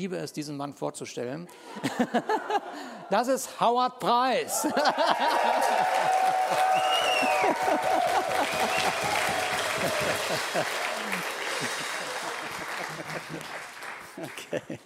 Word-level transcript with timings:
liebe 0.00 0.16
es, 0.16 0.32
diesen 0.32 0.56
Mann 0.56 0.74
vorzustellen. 0.74 1.48
Das 3.10 3.26
ist 3.26 3.58
Howard 3.58 3.98
Price. 4.00 4.68
Okay. 14.18 14.78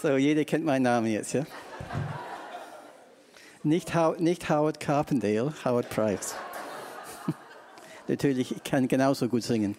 So, 0.00 0.16
jeder 0.16 0.44
kennt 0.46 0.64
meinen 0.64 0.82
Namen 0.82 1.06
jetzt, 1.06 1.34
ja? 1.34 1.44
Nicht, 3.62 3.94
How 3.94 4.18
nicht 4.18 4.48
Howard 4.48 4.80
Carpendale, 4.80 5.52
Howard 5.64 5.90
Price. 5.90 6.34
Natürlich, 8.08 8.56
ich 8.56 8.64
kann 8.64 8.88
genauso 8.88 9.28
gut 9.28 9.42
singen. 9.42 9.76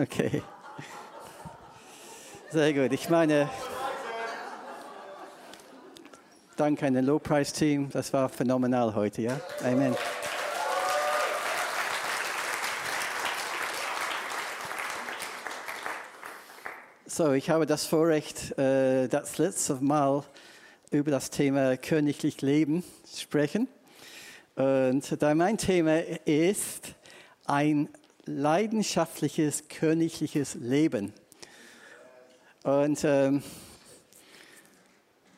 okay. 0.00 0.42
Sehr 2.54 2.72
gut. 2.72 2.92
Ich 2.92 3.08
meine, 3.08 3.50
danke 6.56 6.86
an 6.86 6.94
das 6.94 7.04
Low-Price-Team. 7.04 7.90
Das 7.90 8.12
war 8.12 8.28
phänomenal 8.28 8.94
heute, 8.94 9.22
ja? 9.22 9.40
Amen. 9.64 9.96
So, 17.06 17.32
ich 17.32 17.50
habe 17.50 17.66
das 17.66 17.86
Vorrecht, 17.86 18.56
äh, 18.56 19.08
das 19.08 19.38
letzte 19.38 19.74
Mal 19.80 20.22
über 20.92 21.10
das 21.10 21.30
Thema 21.30 21.76
königlich 21.76 22.40
Leben 22.40 22.84
zu 23.02 23.22
sprechen. 23.22 23.66
Und 24.54 25.20
da 25.20 25.34
mein 25.34 25.58
Thema 25.58 25.98
ist 26.24 26.94
ein 27.46 27.88
leidenschaftliches 28.26 29.66
königliches 29.66 30.54
Leben. 30.54 31.12
Und 32.64 33.04
ähm, 33.04 33.42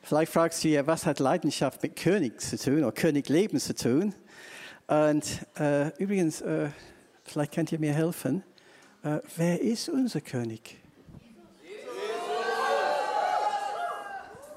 vielleicht 0.01 0.33
fragst 0.33 0.63
du 0.63 0.69
ja, 0.69 0.87
was 0.87 1.07
hat 1.07 1.19
Leidenschaft 1.19 1.83
mit 1.83 1.97
König 1.97 2.41
zu 2.41 2.57
tun 2.57 2.85
oder 2.85 2.93
Königleben 2.93 3.59
zu 3.59 3.75
tun? 3.75 4.15
Und 4.87 5.25
äh, 5.59 5.89
übrigens, 5.99 6.41
äh, 6.43 6.69
vielleicht 7.25 7.53
könnt 7.53 7.73
ihr 7.73 7.81
mir 7.81 7.93
helfen. 7.93 8.45
Äh, 9.03 9.19
wer 9.37 9.61
ist 9.61 9.89
unser 9.89 10.21
König? 10.21 10.77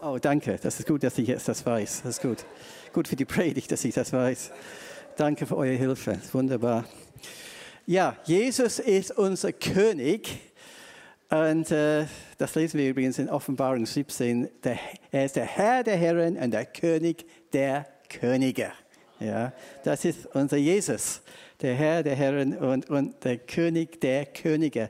Oh, 0.04 0.20
danke. 0.22 0.60
Das 0.62 0.80
ist 0.80 0.88
gut, 0.88 1.02
dass 1.02 1.18
ich 1.18 1.28
jetzt 1.28 1.48
das 1.48 1.66
weiß. 1.66 2.04
Das 2.04 2.18
ist 2.18 2.22
gut. 2.22 2.46
Gut 2.94 3.08
für 3.08 3.16
die 3.16 3.26
Predigt, 3.26 3.72
dass 3.72 3.84
ich 3.84 3.96
das 3.96 4.14
weiß. 4.14 4.52
Danke 5.18 5.48
für 5.48 5.58
eure 5.58 5.76
Hilfe. 5.76 6.20
Wunderbar. 6.34 6.86
Ja, 7.88 8.16
Jesus 8.26 8.78
ist 8.78 9.18
unser 9.18 9.54
König. 9.54 10.49
Und 11.30 11.70
äh, 11.70 12.08
das 12.40 12.56
lesen 12.56 12.80
wir 12.80 12.90
übrigens 12.90 13.20
in 13.20 13.30
Offenbarung 13.30 13.86
17. 13.86 14.50
Der, 14.64 14.80
er 15.12 15.26
ist 15.26 15.36
der 15.36 15.46
Herr 15.46 15.84
der 15.84 15.96
Herren 15.96 16.38
und 16.38 16.52
der 16.52 16.66
König 16.66 17.26
der 17.54 17.86
Könige. 18.10 18.72
Ja, 19.20 19.54
das 19.84 20.06
ist 20.06 20.26
unser 20.34 20.58
Jesus, 20.58 21.22
der 21.62 21.76
Herr 21.76 22.02
der 22.02 22.16
Herren 22.16 22.58
und, 22.58 22.90
und 22.90 23.24
der 23.24 23.38
König 23.38 24.02
der 24.02 24.26
Könige. 24.26 24.90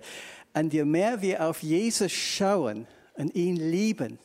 Und 0.54 0.73
je 0.73 0.86
mehr 0.86 1.22
wir 1.22 1.46
auf 1.46 1.62
Jesus 1.62 2.12
schauen 2.12 2.88
und 3.16 3.36
ihn 3.36 3.58
lieben 3.58 4.18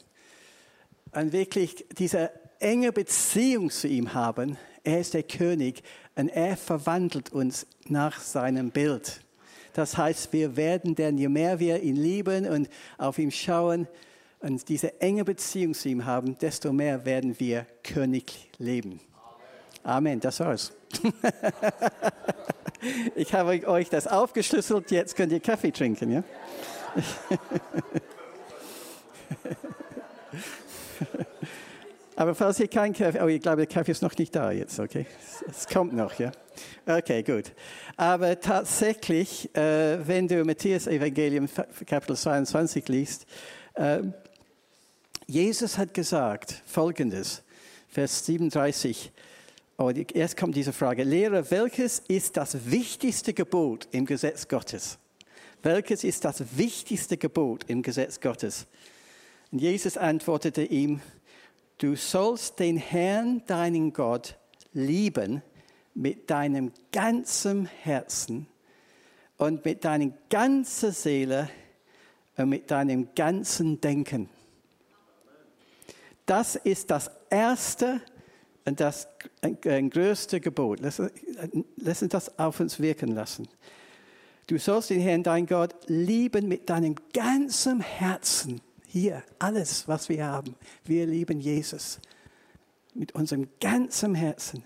und 1.12 1.32
wirklich 1.32 1.84
diese 1.98 2.30
enge 2.60 2.92
Beziehung 2.92 3.70
zu 3.70 3.88
ihm 3.88 4.14
haben, 4.14 4.56
er 4.84 5.00
ist 5.00 5.14
der 5.14 5.22
König 5.24 5.82
und 6.14 6.28
er 6.28 6.56
verwandelt 6.56 7.32
uns 7.32 7.66
nach 7.88 8.20
seinem 8.20 8.70
Bild. 8.70 9.23
Das 9.74 9.98
heißt, 9.98 10.32
wir 10.32 10.56
werden 10.56 10.94
denn, 10.94 11.18
je 11.18 11.28
mehr 11.28 11.58
wir 11.58 11.82
ihn 11.82 11.96
lieben 11.96 12.46
und 12.46 12.70
auf 12.96 13.18
ihn 13.18 13.32
schauen 13.32 13.88
und 14.38 14.68
diese 14.68 15.00
enge 15.00 15.24
Beziehung 15.24 15.74
zu 15.74 15.88
ihm 15.88 16.04
haben, 16.06 16.38
desto 16.38 16.72
mehr 16.72 17.04
werden 17.04 17.40
wir 17.40 17.66
königlich 17.82 18.48
leben. 18.58 19.00
Amen, 19.82 20.20
das 20.20 20.38
war's. 20.40 20.72
ich 23.16 23.34
habe 23.34 23.66
euch 23.66 23.90
das 23.90 24.06
aufgeschlüsselt, 24.06 24.92
jetzt 24.92 25.16
könnt 25.16 25.32
ihr 25.32 25.40
Kaffee 25.40 25.72
trinken, 25.72 26.12
ja? 26.12 26.22
Aber 32.16 32.34
falls 32.34 32.60
ihr 32.60 32.68
keinen 32.68 32.92
Kaffee, 32.92 33.20
oh, 33.20 33.26
ich 33.26 33.42
glaube, 33.42 33.58
der 33.58 33.66
Kaffee 33.66 33.90
ist 33.90 34.02
noch 34.02 34.16
nicht 34.16 34.34
da 34.34 34.52
jetzt, 34.52 34.78
okay? 34.78 35.06
Es 35.48 35.66
kommt 35.66 35.92
noch, 35.92 36.16
ja? 36.18 36.30
Okay, 36.86 37.22
gut. 37.22 37.52
Aber 37.96 38.38
tatsächlich, 38.38 39.54
äh, 39.56 40.06
wenn 40.06 40.28
du 40.28 40.44
Matthäus 40.44 40.86
Evangelium 40.86 41.48
Kapitel 41.86 42.16
22 42.16 42.88
liest, 42.88 43.26
äh, 43.74 44.02
Jesus 45.26 45.76
hat 45.76 45.92
gesagt 45.92 46.62
Folgendes, 46.66 47.42
Vers 47.88 48.24
37. 48.26 49.10
Oh, 49.76 49.90
erst 49.90 50.36
kommt 50.36 50.54
diese 50.54 50.72
Frage. 50.72 51.02
Lehrer, 51.02 51.50
welches 51.50 52.00
ist 52.06 52.36
das 52.36 52.70
wichtigste 52.70 53.32
Gebot 53.32 53.88
im 53.90 54.06
Gesetz 54.06 54.46
Gottes? 54.46 54.98
Welches 55.64 56.04
ist 56.04 56.24
das 56.24 56.44
wichtigste 56.56 57.16
Gebot 57.16 57.64
im 57.68 57.82
Gesetz 57.82 58.20
Gottes? 58.20 58.66
Und 59.50 59.60
Jesus 59.60 59.96
antwortete 59.96 60.62
ihm, 60.62 61.00
du 61.78 61.96
sollst 61.96 62.58
den 62.58 62.76
Herrn, 62.76 63.42
deinen 63.46 63.92
Gott, 63.92 64.36
lieben 64.72 65.42
mit 65.94 66.30
deinem 66.30 66.72
ganzen 66.92 67.66
Herzen 67.66 68.46
und 69.36 69.64
mit 69.64 69.84
deiner 69.84 70.12
ganzen 70.28 70.92
Seele 70.92 71.48
und 72.36 72.48
mit 72.48 72.70
deinem 72.70 73.14
ganzen 73.14 73.80
Denken. 73.80 74.28
Das 76.26 76.56
ist 76.56 76.90
das 76.90 77.10
erste 77.30 78.00
und 78.64 78.80
das 78.80 79.08
größte 79.42 80.40
Gebot. 80.40 80.80
Lass, 80.80 81.02
lass 81.76 82.02
uns 82.02 82.10
das 82.10 82.38
auf 82.38 82.60
uns 82.60 82.80
wirken 82.80 83.12
lassen. 83.12 83.46
Du 84.46 84.58
sollst 84.58 84.90
den 84.90 85.00
Herrn, 85.00 85.22
dein 85.22 85.46
Gott, 85.46 85.74
lieben 85.86 86.48
mit 86.48 86.68
deinem 86.68 86.96
ganzen 87.12 87.80
Herzen. 87.80 88.60
Hier, 88.94 89.24
alles, 89.40 89.88
was 89.88 90.08
wir 90.08 90.24
haben. 90.24 90.54
Wir 90.84 91.04
lieben 91.04 91.40
Jesus 91.40 91.98
mit 92.94 93.12
unserem 93.12 93.48
ganzen 93.60 94.14
Herzen 94.14 94.62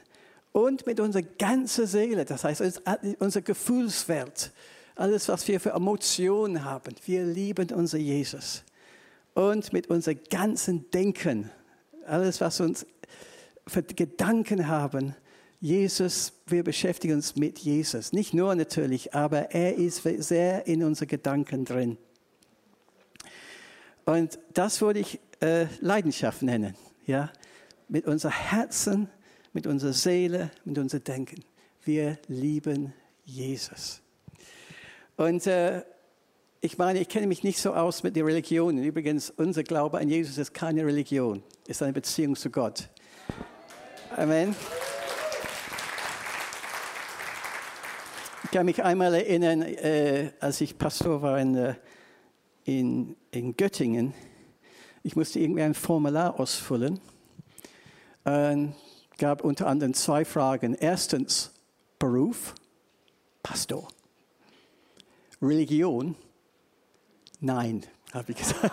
und 0.53 0.87
mit 0.87 1.01
unserer 1.01 1.23
ganzen 1.23 1.87
Seele, 1.87 2.27
das 2.27 2.45
heißt 2.45 2.83
unser 3.21 3.41
Gefühlswelt, 3.41 4.53
alles, 4.97 5.31
was 5.31 5.49
wir 5.49 5.59
für 5.61 5.71
Emotionen 5.71 6.63
haben. 6.63 6.95
Wir 7.07 7.25
lieben 7.25 7.71
unser 7.73 7.97
Jesus. 7.97 8.65
Und 9.33 9.73
mit 9.73 9.87
unserem 9.87 10.19
ganzen 10.29 10.91
Denken, 10.91 11.51
alles, 12.05 12.43
was 12.43 12.61
uns 12.61 12.85
für 13.67 13.83
Gedanken 13.83 14.69
haben, 14.69 15.15
Jesus, 15.59 16.35
wir 16.45 16.65
beschäftigen 16.65 17.15
uns 17.15 17.35
mit 17.35 17.61
Jesus. 17.61 18.13
Nicht 18.13 18.35
nur 18.35 18.55
natürlich, 18.55 19.15
aber 19.15 19.53
er 19.53 19.77
ist 19.77 20.03
sehr 20.03 20.67
in 20.67 20.85
unseren 20.85 21.09
Gedanken 21.09 21.65
drin. 21.65 21.97
Und 24.09 24.39
das 24.55 24.81
würde 24.81 25.01
ich 25.01 25.21
äh, 25.43 25.67
Leidenschaft 25.83 26.41
nennen. 26.41 26.75
Ja? 27.05 27.31
Mit 27.89 28.07
unserem 28.07 28.33
Herzen, 28.33 29.11
mit 29.53 29.67
unserer 29.67 29.93
Seele, 29.93 30.51
mit 30.65 30.79
unserem 30.79 31.05
Denken. 31.05 31.45
Wir 31.85 32.17
lieben 32.27 32.95
Jesus. 33.27 34.01
Und 35.19 35.47
äh, 35.47 35.83
ich 36.63 36.79
meine, 36.79 37.01
ich 37.01 37.11
kenne 37.11 37.27
mich 37.27 37.45
nicht 37.45 37.61
so 37.61 37.75
aus 37.75 38.03
mit 38.03 38.17
den 38.17 38.25
Religionen. 38.25 38.83
Übrigens, 38.83 39.29
unser 39.29 39.63
Glaube 39.63 39.99
an 39.99 40.09
Jesus 40.09 40.39
ist 40.39 40.55
keine 40.55 40.87
Religion, 40.87 41.43
ist 41.67 41.83
eine 41.83 41.93
Beziehung 41.93 42.35
zu 42.35 42.49
Gott. 42.49 42.89
Amen. 44.17 44.57
Ich 48.45 48.51
kann 48.53 48.65
mich 48.65 48.83
einmal 48.83 49.13
erinnern, 49.13 49.61
äh, 49.61 50.31
als 50.41 50.63
ich 50.63 50.79
Pastor 50.79 51.21
war 51.21 51.39
in, 51.39 51.55
äh, 51.57 51.75
in, 52.69 53.17
in 53.31 53.57
Göttingen. 53.57 54.13
Ich 55.03 55.17
musste 55.17 55.41
irgendwie 55.41 55.63
ein 55.63 55.73
Formular 55.73 56.39
ausfüllen. 56.39 57.01
Und 58.25 58.75
gab 59.17 59.43
unter 59.43 59.67
anderem 59.67 59.95
zwei 59.95 60.27
Fragen. 60.27 60.75
Erstens 60.75 61.55
Beruf, 61.99 62.55
Pastor. 63.43 63.89
Religion, 65.41 66.15
nein, 67.41 67.87
habe 68.13 68.33
ich 68.33 68.39
gesagt. 68.39 68.71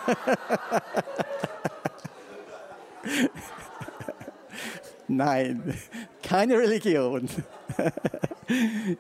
nein, 5.08 5.74
keine 6.24 6.58
Religion. 6.58 7.30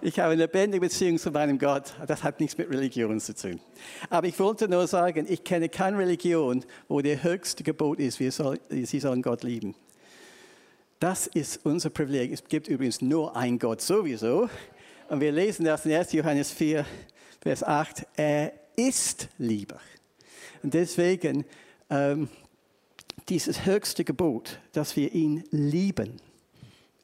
Ich 0.01 0.19
habe 0.19 0.31
eine 0.33 0.43
lebendige 0.43 0.81
Beziehung 0.81 1.19
zu 1.19 1.29
meinem 1.29 1.59
Gott. 1.59 1.93
Das 2.07 2.23
hat 2.23 2.39
nichts 2.39 2.57
mit 2.57 2.67
Religion 2.67 3.19
zu 3.19 3.35
tun. 3.35 3.59
Aber 4.09 4.25
ich 4.25 4.39
wollte 4.39 4.67
nur 4.67 4.87
sagen, 4.87 5.27
ich 5.29 5.43
kenne 5.43 5.69
keine 5.69 5.99
Religion, 5.99 6.65
wo 6.87 6.99
der 7.01 7.21
höchste 7.21 7.63
Gebot 7.63 7.99
ist, 7.99 8.19
wir 8.19 8.31
soll, 8.31 8.59
sie 8.69 8.99
sollen 8.99 9.21
Gott 9.21 9.43
lieben. 9.43 9.75
Das 10.99 11.27
ist 11.27 11.63
unser 11.63 11.91
Privileg. 11.91 12.31
Es 12.31 12.43
gibt 12.43 12.67
übrigens 12.67 13.01
nur 13.01 13.35
einen 13.35 13.59
Gott 13.59 13.81
sowieso. 13.81 14.49
Und 15.09 15.19
wir 15.19 15.31
lesen 15.31 15.65
das 15.65 15.85
in 15.85 15.93
1. 15.93 16.13
Johannes 16.13 16.51
4, 16.51 16.83
Vers 17.41 17.63
8. 17.63 18.07
Er 18.15 18.53
ist 18.75 19.27
Liebe. 19.37 19.79
Und 20.63 20.73
deswegen 20.73 21.45
ähm, 21.89 22.29
dieses 23.29 23.65
höchste 23.65 24.03
Gebot, 24.03 24.59
dass 24.73 24.95
wir 24.95 25.13
ihn 25.13 25.43
lieben. 25.51 26.21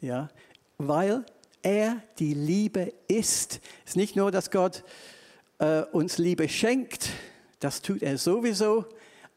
Ja, 0.01 0.29
weil 0.77 1.25
er 1.61 2.01
die 2.19 2.33
Liebe 2.33 2.93
ist. 3.07 3.59
Es 3.85 3.91
ist 3.91 3.95
nicht 3.95 4.15
nur, 4.15 4.31
dass 4.31 4.49
Gott 4.51 4.83
äh, 5.59 5.81
uns 5.91 6.17
Liebe 6.17 6.49
schenkt, 6.49 7.09
das 7.59 7.81
tut 7.81 8.01
er 8.01 8.17
sowieso, 8.17 8.85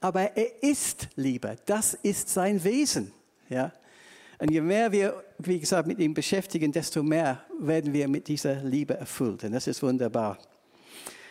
aber 0.00 0.36
er 0.36 0.62
ist 0.62 1.08
Liebe. 1.16 1.56
Das 1.66 1.94
ist 1.94 2.28
sein 2.28 2.62
Wesen. 2.64 3.12
Ja? 3.48 3.72
Und 4.38 4.50
je 4.50 4.60
mehr 4.60 4.90
wir, 4.90 5.22
wie 5.38 5.60
gesagt, 5.60 5.86
mit 5.86 5.98
ihm 5.98 6.14
beschäftigen, 6.14 6.72
desto 6.72 7.02
mehr 7.02 7.44
werden 7.58 7.92
wir 7.92 8.08
mit 8.08 8.28
dieser 8.28 8.56
Liebe 8.62 8.94
erfüllt. 8.94 9.44
Und 9.44 9.52
das 9.52 9.66
ist 9.66 9.82
wunderbar. 9.82 10.38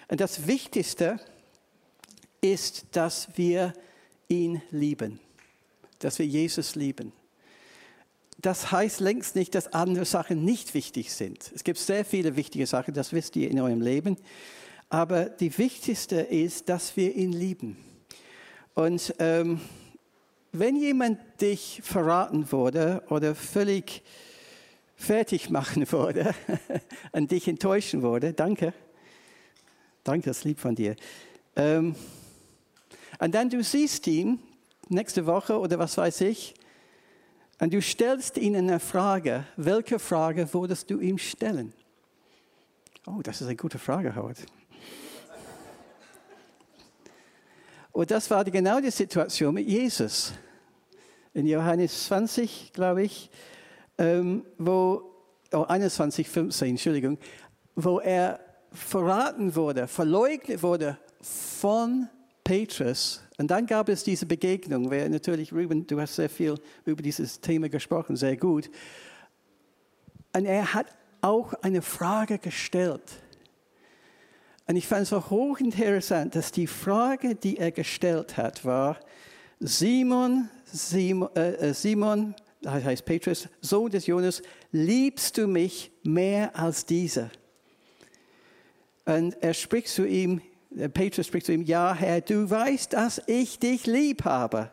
Und 0.08 0.22
das 0.22 0.48
Wichtigste 0.48 1.20
ist, 2.42 2.86
dass 2.92 3.28
wir 3.36 3.74
ihn 4.28 4.62
lieben, 4.72 5.20
dass 6.04 6.20
wir 6.20 6.26
Jesus 6.26 6.76
lieben. 6.76 7.12
Das 8.40 8.72
heißt 8.72 9.00
längst 9.00 9.36
nicht, 9.36 9.56
dass 9.56 9.74
andere 9.74 10.06
Sachen 10.06 10.44
nicht 10.44 10.74
wichtig 10.74 11.14
sind. 11.14 11.52
Es 11.56 11.64
gibt 11.64 11.80
sehr 11.80 12.04
viele 12.04 12.36
wichtige 12.36 12.68
Sachen, 12.68 12.94
das 12.94 13.14
wisst 13.14 13.36
ihr 13.36 13.50
in 13.50 13.60
eurem 13.60 13.82
Leben. 13.82 14.18
Aber 14.90 15.26
die 15.26 15.58
wichtigste 15.58 16.18
ist, 16.18 16.70
dass 16.70 16.98
wir 16.98 17.16
ihn 17.16 17.32
lieben. 17.32 17.78
Und 18.74 19.16
ähm, 19.20 19.62
wenn 20.52 20.76
jemand 20.76 21.20
dich 21.42 21.82
verraten 21.84 22.52
wurde 22.52 23.02
oder 23.10 23.34
völlig 23.34 24.04
fertig 24.96 25.50
machen 25.50 25.92
wurde 25.92 26.36
und 27.12 27.32
dich 27.32 27.48
enttäuschen 27.48 28.02
wurde, 28.02 28.34
danke. 28.34 28.74
Danke, 30.04 30.30
das 30.30 30.40
ist 30.40 30.44
lieb 30.44 30.60
von 30.60 30.76
dir. 30.76 30.96
Ähm, 31.56 31.96
und 33.20 33.34
dann 33.34 33.50
du 33.50 33.64
siehst 33.64 34.06
ihn 34.08 34.40
nächste 34.94 35.26
Woche 35.26 35.60
oder 35.60 35.80
was 35.80 35.98
weiß 35.98 36.22
ich, 36.22 36.54
und 37.60 37.74
du 37.74 37.82
stellst 37.82 38.38
ihm 38.38 38.56
eine 38.56 38.80
Frage. 38.80 39.46
Welche 39.56 40.00
Frage 40.00 40.54
würdest 40.54 40.90
du 40.90 41.00
ihm 41.00 41.18
stellen? 41.18 41.74
Oh, 43.06 43.22
das 43.22 43.42
ist 43.42 43.48
eine 43.48 43.56
gute 43.56 43.80
Frage, 43.80 44.16
Howard. 44.16 44.38
Und 47.92 48.10
das 48.10 48.30
war 48.32 48.44
genau 48.44 48.82
die 48.82 48.92
Situation 48.92 49.54
mit 49.54 49.68
Jesus. 49.68 50.34
In 51.34 51.46
Johannes 51.46 52.08
20, 52.08 52.74
glaube 52.74 53.04
ich, 53.04 53.30
ähm, 53.98 54.46
wo, 54.58 55.04
oh, 55.52 55.64
21, 55.64 56.28
15, 56.28 56.70
Entschuldigung, 56.70 57.18
wo 57.76 58.00
er 58.00 58.40
verraten 58.72 59.56
wurde, 59.56 59.88
verleugnet 59.88 60.64
wurde 60.64 60.98
von 61.22 62.10
Petrus. 62.44 63.22
Und 63.38 63.50
dann 63.50 63.66
gab 63.66 63.90
es 63.90 64.04
diese 64.04 64.26
Begegnung, 64.26 64.90
weil 64.92 65.10
natürlich, 65.10 65.52
Ruben, 65.54 65.88
du 65.88 66.00
hast 66.00 66.16
sehr 66.16 66.30
viel 66.30 66.56
über 66.86 67.02
dieses 67.02 67.40
Thema 67.40 67.70
gesprochen, 67.70 68.16
sehr 68.16 68.38
gut. 68.38 68.70
Und 70.36 70.46
er 70.46 70.74
hat 70.74 70.88
auch 71.22 71.54
eine 71.62 71.82
Frage 71.82 72.38
gestellt. 72.38 73.04
Und 74.68 74.76
ich 74.76 74.88
fand 74.88 75.04
es 75.04 75.14
auch 75.14 75.30
hochinteressant, 75.30 76.36
dass 76.36 76.52
die 76.52 76.68
Frage, 76.68 77.36
die 77.36 77.58
er 77.58 77.72
gestellt 77.72 78.38
hat, 78.38 78.64
war, 78.66 79.00
Simon, 79.60 80.50
Simon, 80.66 81.30
äh, 81.36 81.70
äh 81.70 81.74
Simon 81.74 82.36
heißt 82.66 83.06
Petrus, 83.06 83.50
Sohn 83.62 83.92
des 83.92 84.08
Jonas, 84.08 84.42
liebst 84.72 85.38
du 85.38 85.48
mich 85.48 85.92
mehr 86.04 86.58
als 86.58 86.86
dieser? 86.86 87.30
Und 89.06 89.36
er 89.42 89.54
spricht 89.54 89.90
zu 89.90 90.06
ihm, 90.06 90.42
Petrus 90.94 91.28
spricht 91.28 91.46
zu 91.46 91.54
ihm, 91.54 91.62
ja 91.64 91.94
Herr, 91.94 92.22
du 92.22 92.50
weißt, 92.50 92.94
dass 92.94 93.22
ich 93.28 93.60
dich 93.60 93.86
lieb 93.86 94.26
habe. 94.26 94.72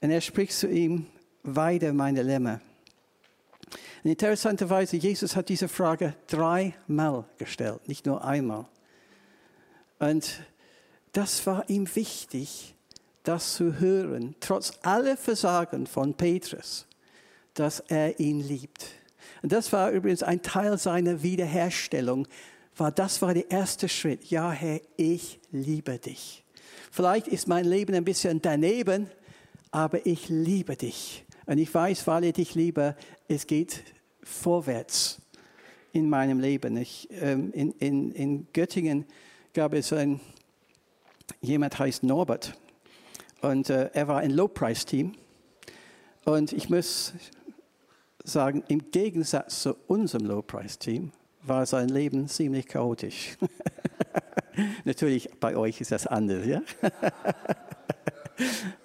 Und 0.00 0.10
er 0.10 0.20
spricht 0.20 0.52
zu 0.52 0.68
ihm, 0.68 1.06
weide 1.42 1.92
meine 1.92 2.22
Lämmer. 2.22 2.60
Und 4.02 4.10
interessanterweise, 4.10 4.96
Jesus 4.96 5.34
hat 5.34 5.48
diese 5.48 5.68
Frage 5.68 6.14
dreimal 6.26 7.24
gestellt, 7.38 7.88
nicht 7.88 8.04
nur 8.04 8.24
einmal. 8.24 8.66
Und 9.98 10.42
das 11.12 11.46
war 11.46 11.68
ihm 11.70 11.88
wichtig, 11.94 12.74
das 13.22 13.54
zu 13.54 13.78
hören, 13.80 14.34
trotz 14.40 14.78
aller 14.82 15.16
Versagen 15.16 15.86
von 15.86 16.14
Petrus, 16.14 16.86
dass 17.54 17.80
er 17.80 18.20
ihn 18.20 18.40
liebt. 18.40 18.84
Und 19.42 19.52
das 19.52 19.72
war 19.72 19.90
übrigens 19.90 20.22
ein 20.22 20.42
Teil 20.42 20.76
seiner 20.76 21.22
Wiederherstellung, 21.22 22.28
war 22.76 22.90
das 22.90 23.22
war 23.22 23.34
der 23.34 23.50
erste 23.50 23.88
Schritt. 23.88 24.24
Ja, 24.30 24.50
Herr, 24.50 24.80
ich 24.96 25.40
liebe 25.50 25.98
dich. 25.98 26.44
Vielleicht 26.90 27.28
ist 27.28 27.48
mein 27.48 27.64
Leben 27.64 27.94
ein 27.94 28.04
bisschen 28.04 28.40
daneben, 28.40 29.08
aber 29.70 30.06
ich 30.06 30.28
liebe 30.28 30.76
dich. 30.76 31.24
Und 31.46 31.58
ich 31.58 31.72
weiß, 31.72 32.06
weil 32.06 32.24
ich 32.24 32.34
dich 32.34 32.54
liebe, 32.54 32.96
es 33.28 33.46
geht 33.46 33.82
vorwärts 34.22 35.20
in 35.92 36.08
meinem 36.08 36.40
Leben. 36.40 36.76
Ich, 36.76 37.08
ähm, 37.10 37.52
in, 37.52 37.72
in, 37.72 38.12
in 38.12 38.46
Göttingen 38.52 39.04
gab 39.52 39.74
es 39.74 39.92
ein, 39.92 40.20
jemand 41.40 41.78
heißt 41.78 42.02
Norbert 42.02 42.58
und 43.42 43.70
äh, 43.70 43.90
er 43.92 44.08
war 44.08 44.20
ein 44.20 44.30
Low-Price-Team. 44.30 45.12
Und 46.24 46.52
ich 46.52 46.70
muss 46.70 47.12
sagen, 48.24 48.64
im 48.68 48.90
Gegensatz 48.90 49.62
zu 49.62 49.76
unserem 49.86 50.26
Low-Price-Team 50.26 51.12
war 51.46 51.66
sein 51.66 51.88
Leben 51.88 52.28
ziemlich 52.28 52.66
chaotisch. 52.66 53.36
Natürlich, 54.84 55.30
bei 55.40 55.56
euch 55.56 55.80
ist 55.80 55.92
das 55.92 56.06
anders, 56.06 56.46
ja? 56.46 56.62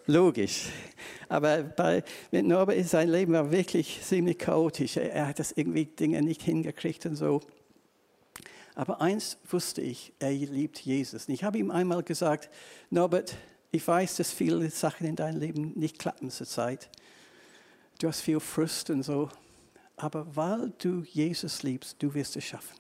Logisch. 0.05 0.69
Aber 1.27 1.63
bei, 1.63 2.03
mit 2.31 2.45
Norbert 2.45 2.77
ist 2.77 2.89
sein 2.89 3.09
Leben 3.09 3.33
war 3.33 3.51
wirklich 3.51 4.01
ziemlich 4.01 4.39
chaotisch. 4.39 4.97
Er, 4.97 5.13
er 5.13 5.27
hat 5.27 5.39
das 5.39 5.51
irgendwie 5.51 5.85
Dinge 5.85 6.21
nicht 6.21 6.41
hingekriegt 6.41 7.05
und 7.05 7.15
so. 7.15 7.41
Aber 8.75 9.01
eins 9.01 9.37
wusste 9.49 9.81
ich, 9.81 10.13
er 10.19 10.31
liebt 10.31 10.79
Jesus. 10.79 11.27
Und 11.27 11.33
ich 11.33 11.43
habe 11.43 11.57
ihm 11.57 11.69
einmal 11.69 12.03
gesagt, 12.03 12.49
Norbert, 12.89 13.35
ich 13.71 13.87
weiß, 13.87 14.15
dass 14.15 14.31
viele 14.31 14.69
Sachen 14.69 15.05
in 15.05 15.15
deinem 15.15 15.39
Leben 15.39 15.73
nicht 15.75 15.99
klappen 15.99 16.31
zurzeit. 16.31 16.89
Du 17.99 18.07
hast 18.07 18.21
viel 18.21 18.39
Frust 18.39 18.89
und 18.89 19.03
so. 19.03 19.29
Aber 19.99 20.33
weil 20.33 20.71
du 20.77 21.03
Jesus 21.03 21.61
liebst, 21.61 22.01
du 22.01 22.13
wirst 22.13 22.37
es 22.37 22.45
schaffen. 22.45 22.77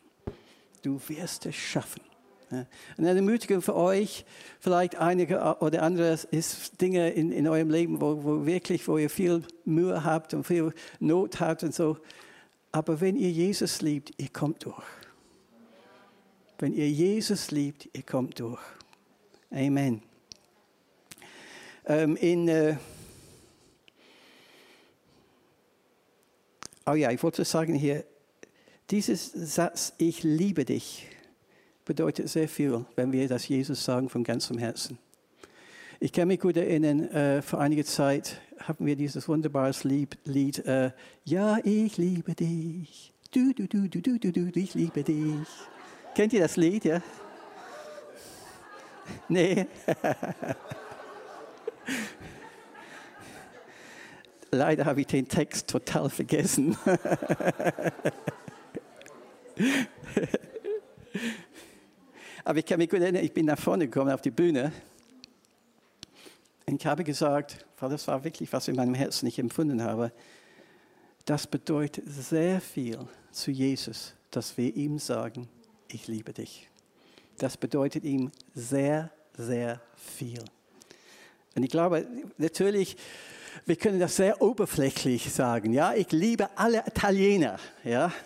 Du 0.81 1.01
wirst 1.07 1.45
es 1.45 1.55
schaffen. 1.55 2.01
Und 2.49 2.65
eine 2.97 3.09
Ermutigung 3.09 3.61
für 3.61 3.75
euch, 3.75 4.25
vielleicht 4.59 4.95
einige 4.95 5.57
oder 5.59 5.83
andere 5.83 6.17
ist 6.31 6.81
Dinge 6.81 7.09
in, 7.09 7.31
in 7.31 7.45
eurem 7.47 7.69
Leben, 7.69 7.99
wo, 7.99 8.23
wo 8.23 8.45
wirklich, 8.45 8.87
wo 8.87 8.97
ihr 8.97 9.09
viel 9.09 9.43
Mühe 9.65 10.03
habt 10.03 10.33
und 10.33 10.45
viel 10.45 10.73
Not 10.99 11.41
habt 11.41 11.63
und 11.63 11.75
so. 11.75 11.97
Aber 12.71 13.01
wenn 13.01 13.17
ihr 13.17 13.29
Jesus 13.29 13.81
liebt, 13.81 14.13
ihr 14.17 14.29
kommt 14.29 14.63
durch. 14.63 14.83
Wenn 16.57 16.73
ihr 16.73 16.89
Jesus 16.89 17.51
liebt, 17.51 17.89
ihr 17.91 18.03
kommt 18.03 18.39
durch. 18.39 18.61
Amen. 19.51 20.01
Ähm, 21.85 22.15
in, 22.15 22.47
äh 22.47 22.77
oh 26.89 26.95
ja, 26.95 27.11
ich 27.11 27.21
wollte 27.21 27.45
sagen 27.45 27.75
hier, 27.75 28.03
dieses 28.89 29.31
Satz, 29.31 29.93
ich 29.97 30.23
liebe 30.23 30.65
dich, 30.65 31.07
bedeutet 31.85 32.29
sehr 32.29 32.49
viel, 32.49 32.85
wenn 32.95 33.11
wir 33.11 33.27
das 33.27 33.47
Jesus 33.47 33.83
sagen 33.83 34.09
von 34.09 34.23
ganzem 34.23 34.57
Herzen. 34.57 34.97
Ich 35.99 36.13
kann 36.13 36.27
mich 36.27 36.39
gut 36.39 36.57
erinnern, 36.57 37.09
äh, 37.09 37.41
vor 37.41 37.59
einiger 37.59 37.83
Zeit 37.83 38.41
hatten 38.59 38.85
wir 38.85 38.95
dieses 38.95 39.27
wunderbare 39.27 39.73
Lied, 39.83 40.17
Lied 40.23 40.65
äh, 40.65 40.91
Ja, 41.25 41.57
ich 41.63 41.97
liebe 41.97 42.33
dich. 42.33 43.13
Du, 43.31 43.53
du, 43.53 43.67
du, 43.67 43.87
du, 43.87 44.01
du, 44.01 44.17
du, 44.17 44.31
du, 44.31 44.59
ich 44.59 44.73
liebe 44.73 45.03
dich. 45.03 45.47
Kennt 46.15 46.33
ihr 46.33 46.39
das 46.39 46.55
Lied, 46.55 46.85
ja? 46.85 47.01
Nee. 49.27 49.67
Leider 54.51 54.85
habe 54.85 55.01
ich 55.01 55.07
den 55.07 55.27
Text 55.27 55.67
total 55.67 56.09
vergessen. 56.09 56.77
Aber 62.43 62.57
ich 62.57 62.65
kann 62.65 62.79
mich 62.79 62.89
gut 62.89 63.01
erinnern, 63.01 63.23
ich 63.23 63.33
bin 63.33 63.45
nach 63.45 63.59
vorne 63.59 63.85
gekommen 63.87 64.11
auf 64.11 64.21
die 64.21 64.31
Bühne. 64.31 64.71
Und 66.65 66.81
ich 66.81 66.85
habe 66.87 67.03
gesagt, 67.03 67.65
weil 67.79 67.89
das 67.89 68.07
war 68.07 68.23
wirklich, 68.23 68.51
was 68.51 68.67
in 68.67 68.75
meinem 68.75 68.95
Herzen 68.95 69.27
ich 69.27 69.37
empfunden 69.37 69.83
habe, 69.83 70.11
das 71.25 71.45
bedeutet 71.45 72.05
sehr 72.07 72.59
viel 72.59 72.97
zu 73.31 73.51
Jesus, 73.51 74.15
dass 74.31 74.57
wir 74.57 74.75
ihm 74.75 74.97
sagen, 74.97 75.47
ich 75.87 76.07
liebe 76.07 76.33
dich. 76.33 76.67
Das 77.37 77.55
bedeutet 77.55 78.03
ihm 78.03 78.31
sehr, 78.55 79.11
sehr 79.37 79.79
viel. 79.95 80.43
Und 81.55 81.63
ich 81.63 81.69
glaube, 81.69 82.07
natürlich, 82.37 82.97
wir 83.65 83.75
können 83.75 83.99
das 83.99 84.15
sehr 84.15 84.41
oberflächlich 84.41 85.33
sagen. 85.33 85.73
Ja, 85.73 85.93
ich 85.93 86.11
liebe 86.11 86.49
alle 86.55 86.83
Italiener. 86.87 87.57
Ja. 87.83 88.11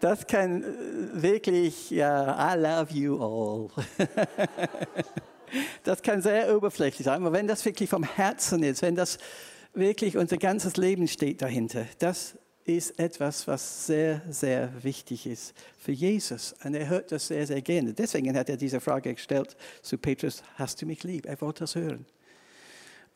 Das 0.00 0.26
kann 0.26 0.62
wirklich, 1.14 1.90
ja, 1.90 2.54
I 2.54 2.58
love 2.58 2.92
you 2.92 3.16
all. 3.18 3.70
Das 5.84 6.02
kann 6.02 6.20
sehr 6.20 6.54
oberflächlich 6.54 7.04
sein, 7.04 7.22
aber 7.22 7.32
wenn 7.32 7.46
das 7.46 7.64
wirklich 7.64 7.88
vom 7.88 8.02
Herzen 8.02 8.62
ist, 8.64 8.82
wenn 8.82 8.96
das 8.96 9.18
wirklich 9.74 10.16
unser 10.16 10.38
ganzes 10.38 10.76
Leben 10.76 11.06
steht 11.06 11.40
dahinter, 11.40 11.86
das 11.98 12.36
ist 12.66 12.98
etwas, 12.98 13.46
was 13.46 13.86
sehr, 13.86 14.22
sehr 14.28 14.72
wichtig 14.82 15.26
ist 15.26 15.54
für 15.78 15.92
Jesus. 15.92 16.54
Und 16.64 16.74
er 16.74 16.88
hört 16.88 17.12
das 17.12 17.28
sehr, 17.28 17.46
sehr 17.46 17.62
gerne. 17.62 17.92
Deswegen 17.92 18.36
hat 18.36 18.48
er 18.48 18.56
diese 18.56 18.80
Frage 18.80 19.14
gestellt 19.14 19.56
zu 19.82 19.98
Petrus, 19.98 20.42
hast 20.56 20.82
du 20.82 20.86
mich 20.86 21.04
lieb? 21.04 21.26
Er 21.26 21.40
wollte 21.40 21.60
das 21.60 21.76
hören. 21.76 22.04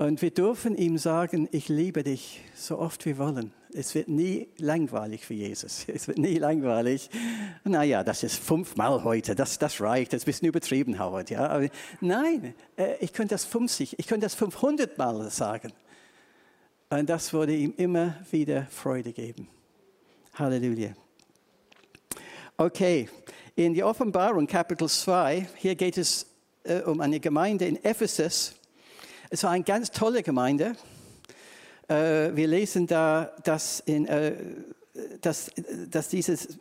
Und 0.00 0.22
wir 0.22 0.30
dürfen 0.30 0.76
ihm 0.76 0.96
sagen, 0.96 1.46
ich 1.52 1.68
liebe 1.68 2.02
dich 2.02 2.40
so 2.54 2.78
oft 2.78 3.04
wir 3.04 3.18
wollen. 3.18 3.52
Es 3.74 3.94
wird 3.94 4.08
nie 4.08 4.48
langweilig 4.56 5.26
für 5.26 5.34
Jesus. 5.34 5.84
Es 5.94 6.08
wird 6.08 6.16
nie 6.16 6.38
langweilig. 6.38 7.10
Naja, 7.64 8.02
das 8.02 8.22
ist 8.22 8.36
fünfmal 8.36 9.04
heute, 9.04 9.34
das, 9.34 9.58
das 9.58 9.78
reicht, 9.78 10.14
das 10.14 10.22
ist 10.22 10.24
ein 10.24 10.32
bisschen 10.32 10.48
übertrieben, 10.48 10.98
Howard. 10.98 11.28
Ja? 11.28 11.48
Aber 11.48 11.68
nein, 12.00 12.54
äh, 12.78 12.94
ich 13.00 13.12
könnte 13.12 13.34
das 13.34 13.44
50, 13.44 13.98
ich 13.98 14.06
könnte 14.06 14.24
das 14.24 14.34
500 14.34 14.96
Mal 14.96 15.30
sagen. 15.30 15.70
Und 16.92 17.08
das 17.08 17.32
würde 17.32 17.54
ihm 17.54 17.72
immer 17.76 18.16
wieder 18.32 18.66
Freude 18.68 19.12
geben. 19.12 19.46
Halleluja. 20.34 20.92
Okay, 22.56 23.08
in 23.54 23.74
die 23.74 23.84
Offenbarung 23.84 24.48
Kapitel 24.48 24.88
2, 24.88 25.50
hier 25.54 25.76
geht 25.76 25.96
es 25.96 26.26
äh, 26.64 26.80
um 26.80 27.00
eine 27.00 27.20
Gemeinde 27.20 27.66
in 27.66 27.84
Ephesus. 27.84 28.56
Es 29.30 29.44
war 29.44 29.52
eine 29.52 29.62
ganz 29.62 29.92
tolle 29.92 30.24
Gemeinde. 30.24 30.74
Äh, 31.86 32.34
wir 32.34 32.48
lesen 32.48 32.88
da, 32.88 33.36
dass, 33.44 33.78
in, 33.78 34.06
äh, 34.06 34.34
dass, 35.20 35.52
dass 35.88 36.08
dieses 36.08 36.58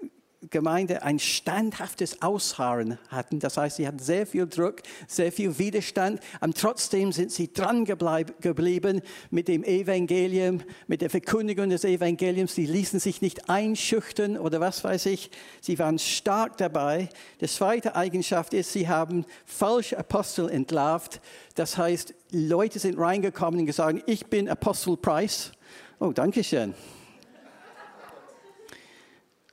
Gemeinde 0.50 1.04
ein 1.04 1.20
standhaftes 1.20 2.22
Ausharren 2.22 2.98
hatten. 3.10 3.40
Das 3.40 3.58
heißt, 3.58 3.76
sie 3.76 3.86
hatten 3.86 4.00
sehr 4.00 4.26
viel 4.26 4.48
Druck, 4.48 4.82
sehr 5.06 5.34
viel 5.34 5.60
Widerstand. 5.60 6.22
Und 6.40 6.58
trotzdem 6.58 7.12
sind 7.12 7.32
sie 7.32 7.52
dran 7.52 7.84
geblieben 7.84 9.02
mit 9.32 9.50
dem 9.50 9.66
Evangelium, 9.66 10.62
mit 10.88 11.02
der 11.02 11.10
Verkündigung 11.10 11.70
des 11.70 11.84
Evangeliums. 11.84 12.56
Sie 12.56 12.66
ließen 12.66 13.02
sich 13.02 13.22
nicht 13.22 13.50
einschüchtern 13.50 14.38
oder 14.38 14.62
was 14.62 14.82
weiß 14.84 15.08
ich. 15.08 15.30
Sie 15.60 15.78
waren 15.78 16.00
stark 16.00 16.56
dabei. 16.56 17.10
Die 17.42 17.48
zweite 17.48 17.98
Eigenschaft 17.98 18.54
ist, 18.54 18.72
sie 18.72 18.88
haben 18.88 19.26
falsche 19.46 19.98
Apostel 19.98 20.50
entlarvt. 20.50 21.20
Das 21.56 21.78
heißt, 21.78 22.14
Leute 22.32 22.80
sind 22.80 22.98
reingekommen 22.98 23.60
und 23.60 23.66
gesagt, 23.66 24.04
ich 24.06 24.28
bin 24.28 24.48
Apostel 24.48 24.96
Price. 24.96 25.52
Oh, 26.00 26.14
danke 26.14 26.46
schön. 26.46 26.74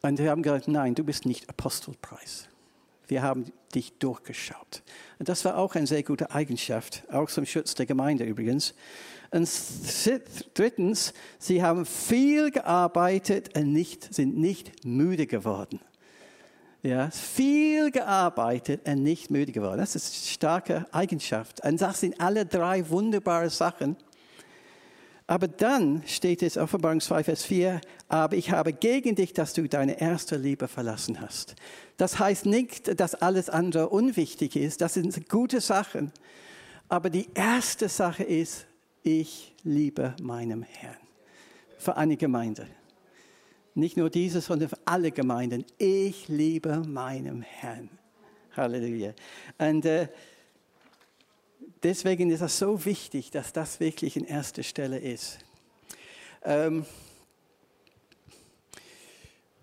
Und 0.06 0.18
wir 0.18 0.30
haben 0.30 0.42
gesagt, 0.42 0.68
nein, 0.68 0.94
du 0.94 1.02
bist 1.02 1.26
nicht 1.26 1.48
Apostelpreis. 1.48 2.46
Wir 3.08 3.22
haben 3.22 3.52
dich 3.74 3.92
durchgeschaut. 3.98 4.82
Und 5.18 5.28
das 5.28 5.44
war 5.44 5.58
auch 5.58 5.74
eine 5.74 5.86
sehr 5.88 6.04
gute 6.04 6.30
Eigenschaft, 6.30 7.02
auch 7.10 7.28
zum 7.28 7.44
Schutz 7.44 7.74
der 7.74 7.86
Gemeinde 7.86 8.24
übrigens. 8.24 8.74
Und 9.32 9.50
drittens, 10.54 11.12
sie 11.40 11.62
haben 11.62 11.84
viel 11.84 12.52
gearbeitet 12.52 13.56
und 13.58 13.72
nicht, 13.72 14.14
sind 14.14 14.38
nicht 14.38 14.84
müde 14.84 15.26
geworden. 15.26 15.80
Ja, 16.82 17.10
viel 17.10 17.90
gearbeitet 17.90 18.86
und 18.86 19.02
nicht 19.02 19.30
müde 19.32 19.50
geworden. 19.50 19.78
Das 19.78 19.96
ist 19.96 20.12
eine 20.12 20.30
starke 20.30 20.86
Eigenschaft. 20.92 21.64
Und 21.64 21.80
das 21.80 21.98
sind 21.98 22.20
alle 22.20 22.46
drei 22.46 22.88
wunderbare 22.88 23.50
Sachen, 23.50 23.96
aber 25.26 25.48
dann 25.48 26.02
steht 26.06 26.42
es, 26.42 26.56
Offenbarung 26.56 27.00
2, 27.00 27.24
Vers 27.24 27.42
4, 27.44 27.80
aber 28.08 28.36
ich 28.36 28.52
habe 28.52 28.72
gegen 28.72 29.16
dich, 29.16 29.32
dass 29.32 29.54
du 29.54 29.68
deine 29.68 30.00
erste 30.00 30.36
Liebe 30.36 30.68
verlassen 30.68 31.20
hast. 31.20 31.56
Das 31.96 32.18
heißt 32.18 32.46
nicht, 32.46 33.00
dass 33.00 33.16
alles 33.16 33.50
andere 33.50 33.88
unwichtig 33.88 34.54
ist. 34.54 34.80
Das 34.80 34.94
sind 34.94 35.28
gute 35.28 35.60
Sachen. 35.60 36.12
Aber 36.88 37.10
die 37.10 37.28
erste 37.34 37.88
Sache 37.88 38.22
ist, 38.22 38.66
ich 39.02 39.54
liebe 39.64 40.14
meinem 40.22 40.62
Herrn. 40.62 40.96
Für 41.78 41.96
eine 41.96 42.16
Gemeinde. 42.16 42.68
Nicht 43.74 43.96
nur 43.96 44.10
diese, 44.10 44.40
sondern 44.40 44.68
für 44.68 44.78
alle 44.84 45.10
Gemeinden. 45.10 45.64
Ich 45.78 46.28
liebe 46.28 46.82
meinem 46.86 47.42
Herrn. 47.42 47.90
Halleluja. 48.56 49.12
Und 49.58 49.84
äh, 49.84 50.08
deswegen 51.86 52.30
ist 52.30 52.40
es 52.40 52.58
so 52.58 52.84
wichtig, 52.84 53.30
dass 53.30 53.52
das 53.52 53.80
wirklich 53.80 54.16
in 54.16 54.24
erster 54.24 54.62
Stelle 54.62 54.98
ist. 54.98 55.38
Ähm, 56.44 56.84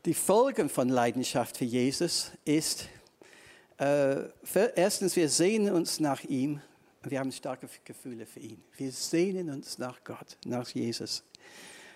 die 0.06 0.14
Folgen 0.14 0.70
von 0.70 0.90
Leidenschaft 0.90 1.58
für 1.58 1.66
Jesus 1.66 2.32
ist, 2.46 2.90
äh, 3.78 4.24
erstens, 4.76 5.16
wir 5.16 5.30
sehnen 5.30 5.74
uns 5.74 6.00
nach 6.00 6.24
ihm 6.24 6.62
wir 7.10 7.20
haben 7.20 7.32
starke 7.32 7.68
Gefühle 7.84 8.26
für 8.26 8.40
ihn. 8.40 8.64
Wir 8.78 8.92
sehnen 8.92 9.50
uns 9.50 9.78
nach 9.78 10.04
Gott, 10.04 10.38
nach 10.46 10.70
Jesus. 10.70 11.24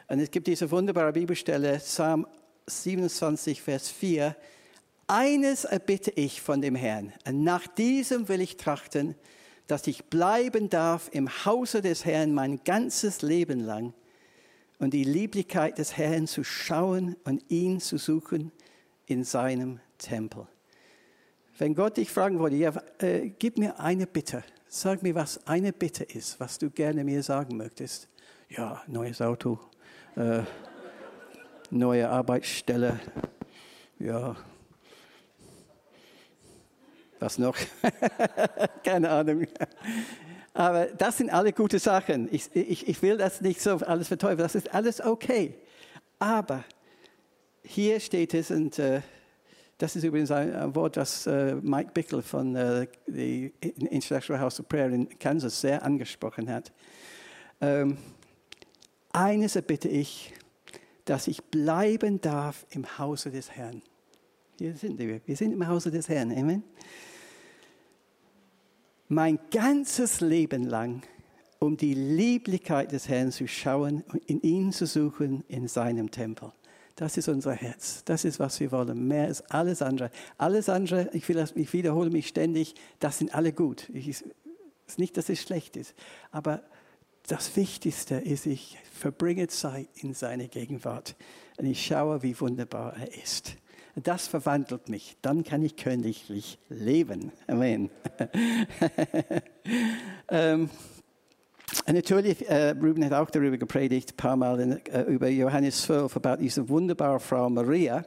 Und 0.07 0.19
es 0.19 0.29
gibt 0.29 0.48
diese 0.48 0.69
wunderbare 0.69 1.13
Bibelstelle, 1.13 1.77
Psalm 1.77 2.27
27, 2.65 3.62
Vers 3.62 3.89
4. 3.89 4.36
Eines 5.07 5.63
erbitte 5.63 6.12
ich 6.12 6.41
von 6.41 6.62
dem 6.62 6.75
Herrn, 6.75 7.13
und 7.25 7.43
nach 7.43 7.67
diesem 7.67 8.27
will 8.27 8.41
ich 8.41 8.57
trachten, 8.57 9.15
dass 9.67 9.86
ich 9.88 10.05
bleiben 10.05 10.69
darf 10.69 11.09
im 11.12 11.45
Hause 11.45 11.81
des 11.81 12.05
Herrn 12.05 12.33
mein 12.33 12.63
ganzes 12.63 13.21
Leben 13.21 13.59
lang 13.59 13.93
und 14.79 14.93
die 14.93 15.03
Lieblichkeit 15.03 15.77
des 15.77 15.97
Herrn 15.97 16.27
zu 16.27 16.43
schauen 16.43 17.15
und 17.25 17.43
ihn 17.50 17.79
zu 17.79 17.97
suchen 17.97 18.51
in 19.05 19.24
seinem 19.24 19.79
Tempel. 19.97 20.47
Wenn 21.57 21.74
Gott 21.74 21.97
dich 21.97 22.12
fragen 22.12 22.39
würde, 22.39 22.55
ja, 22.55 22.71
äh, 23.00 23.31
gib 23.39 23.57
mir 23.57 23.79
eine 23.79 24.05
Bitte, 24.05 24.43
sag 24.67 25.01
mir, 25.01 25.15
was 25.15 25.45
eine 25.47 25.74
Bitte 25.74 26.03
ist, 26.03 26.39
was 26.39 26.59
du 26.59 26.69
gerne 26.69 27.03
mir 27.03 27.24
sagen 27.24 27.57
möchtest. 27.57 28.07
Ja, 28.50 28.83
neues 28.88 29.21
Auto, 29.21 29.59
äh, 30.15 30.43
neue 31.71 32.07
Arbeitsstelle, 32.09 33.00
ja, 34.00 34.36
was 37.19 37.38
noch? 37.38 37.55
Keine 38.83 39.09
Ahnung. 39.09 39.47
Aber 40.53 40.88
das 40.88 41.17
sind 41.17 41.29
alle 41.29 41.53
gute 41.53 41.79
Sachen. 41.79 42.27
Ich, 42.31 42.50
ich, 42.55 42.88
ich 42.88 43.01
will 43.01 43.17
das 43.17 43.41
nicht 43.41 43.62
so 43.62 43.77
alles 43.77 44.07
verteufeln. 44.07 44.39
Das 44.39 44.55
ist 44.55 44.74
alles 44.74 45.01
okay. 45.01 45.55
Aber 46.19 46.63
hier 47.63 48.00
steht 48.00 48.33
es, 48.33 48.50
und 48.50 48.79
äh, 48.79 49.01
das 49.77 49.95
ist 49.95 50.03
übrigens 50.03 50.31
ein, 50.31 50.74
Wort, 50.74 50.97
das 50.97 51.27
äh, 51.27 51.55
Mike 51.55 51.91
Bickle 51.93 52.24
von 52.24 52.55
äh, 52.55 52.88
der 53.05 53.51
International 53.62 54.41
House 54.41 54.59
of 54.59 54.67
Prayer 54.67 54.89
in 54.89 55.19
Kansas 55.19 55.62
sehr 55.62 55.83
angesprochen 55.83 56.50
hat. 56.51 56.71
Ähm, 57.62 57.97
eines 59.13 59.55
erbitte 59.55 59.89
ich, 59.89 60.33
dass 61.05 61.27
ich 61.27 61.43
bleiben 61.43 62.19
darf 62.19 62.65
im 62.71 62.97
Hause 62.97 63.31
des 63.31 63.51
Herrn. 63.51 63.81
Hier 64.58 64.76
sind 64.76 64.98
wir. 64.98 65.22
Wir 65.26 65.36
sind 65.36 65.52
im 65.52 65.68
Hause 65.68 65.92
des 65.92 66.10
Herrn. 66.10 66.32
Amen 66.32 66.64
mein 69.10 69.40
ganzes 69.52 70.22
Leben 70.22 70.64
lang, 70.64 71.02
um 71.60 71.78
die 71.78 71.94
Lieblichkeit 71.94 72.92
des 72.92 73.08
Herrn 73.08 73.32
zu 73.32 73.48
schauen 73.48 74.04
und 74.12 74.24
in 74.26 74.42
ihn 74.42 74.72
zu 74.72 74.86
suchen 74.86 75.44
in 75.48 75.68
seinem 75.68 76.12
Tempel. 76.12 76.52
Das 76.96 77.16
ist 77.16 77.30
unser 77.30 77.54
Herz. 77.54 78.04
Das 78.06 78.26
ist, 78.26 78.40
was 78.40 78.60
wir 78.60 78.72
wollen. 78.72 79.08
Mehr 79.08 79.28
als 79.28 79.42
alles 79.52 79.82
andere. 79.82 80.10
Alles 80.38 80.68
andere, 80.68 81.10
ich, 81.14 81.30
will, 81.30 81.44
ich 81.56 81.74
wiederhole 81.74 82.10
mich 82.10 82.28
ständig, 82.28 82.74
das 83.00 83.20
sind 83.20 83.34
alle 83.36 83.54
gut. 83.54 83.90
Es 83.94 84.08
ist 84.08 84.26
nicht, 84.98 85.16
dass 85.16 85.30
es 85.30 85.42
schlecht 85.42 85.78
ist. 85.78 85.94
Aber 86.32 86.64
das 87.28 87.56
Wichtigste 87.56 88.16
ist, 88.16 88.46
ich 88.46 88.78
verbringe 88.92 89.48
Zeit 89.48 89.90
in 89.96 90.14
seiner 90.14 90.48
Gegenwart 90.48 91.16
und 91.58 91.66
ich 91.66 91.86
schaue, 91.86 92.24
wie 92.24 92.40
wunderbar 92.40 92.96
er 92.98 93.14
ist. 93.22 93.58
Das 94.04 94.27
verwandelt 94.27 94.89
mich. 94.89 95.18
Dann 95.24 95.44
kann 95.44 95.63
ich 95.63 95.75
königlich 95.75 96.60
leben. 96.70 97.32
Amen. 97.48 97.89
ähm, 100.30 100.70
natürlich, 101.88 102.48
äh, 102.48 102.72
Ruben 102.72 103.04
hat 103.04 103.13
auch 103.13 103.32
darüber 103.32 103.58
gepredigt, 103.58 104.12
ein 104.12 104.18
paar 104.18 104.36
Mal 104.36 104.60
in, 104.60 104.86
äh, 104.86 105.01
über 105.04 105.30
Johannes 105.30 105.82
12, 105.84 106.16
über 106.16 106.38
diese 106.38 106.70
wunderbare 106.70 107.20
Frau 107.20 107.50
Maria. 107.50 108.06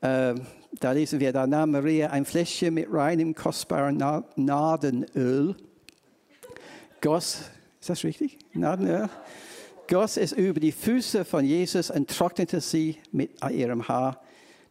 Äh, 0.00 0.34
da 0.78 0.92
lesen 0.92 1.18
wir, 1.18 1.32
da 1.32 1.48
nahm 1.48 1.72
Maria 1.72 2.10
ein 2.10 2.24
Fläschchen 2.24 2.74
mit 2.74 2.86
reinem, 2.92 3.34
kostbaren 3.34 3.96
Nadenöl, 4.36 5.56
goss, 7.00 7.42
ist 7.80 7.90
das 7.90 8.04
richtig? 8.04 8.38
Nadenöl? 8.52 9.08
Goss 9.88 10.16
es 10.16 10.32
über 10.32 10.60
die 10.60 10.72
Füße 10.72 11.24
von 11.24 11.44
Jesus 11.44 11.90
und 11.90 12.08
trocknete 12.08 12.60
sie 12.60 12.98
mit 13.10 13.30
ihrem 13.50 13.88
Haar. 13.88 14.22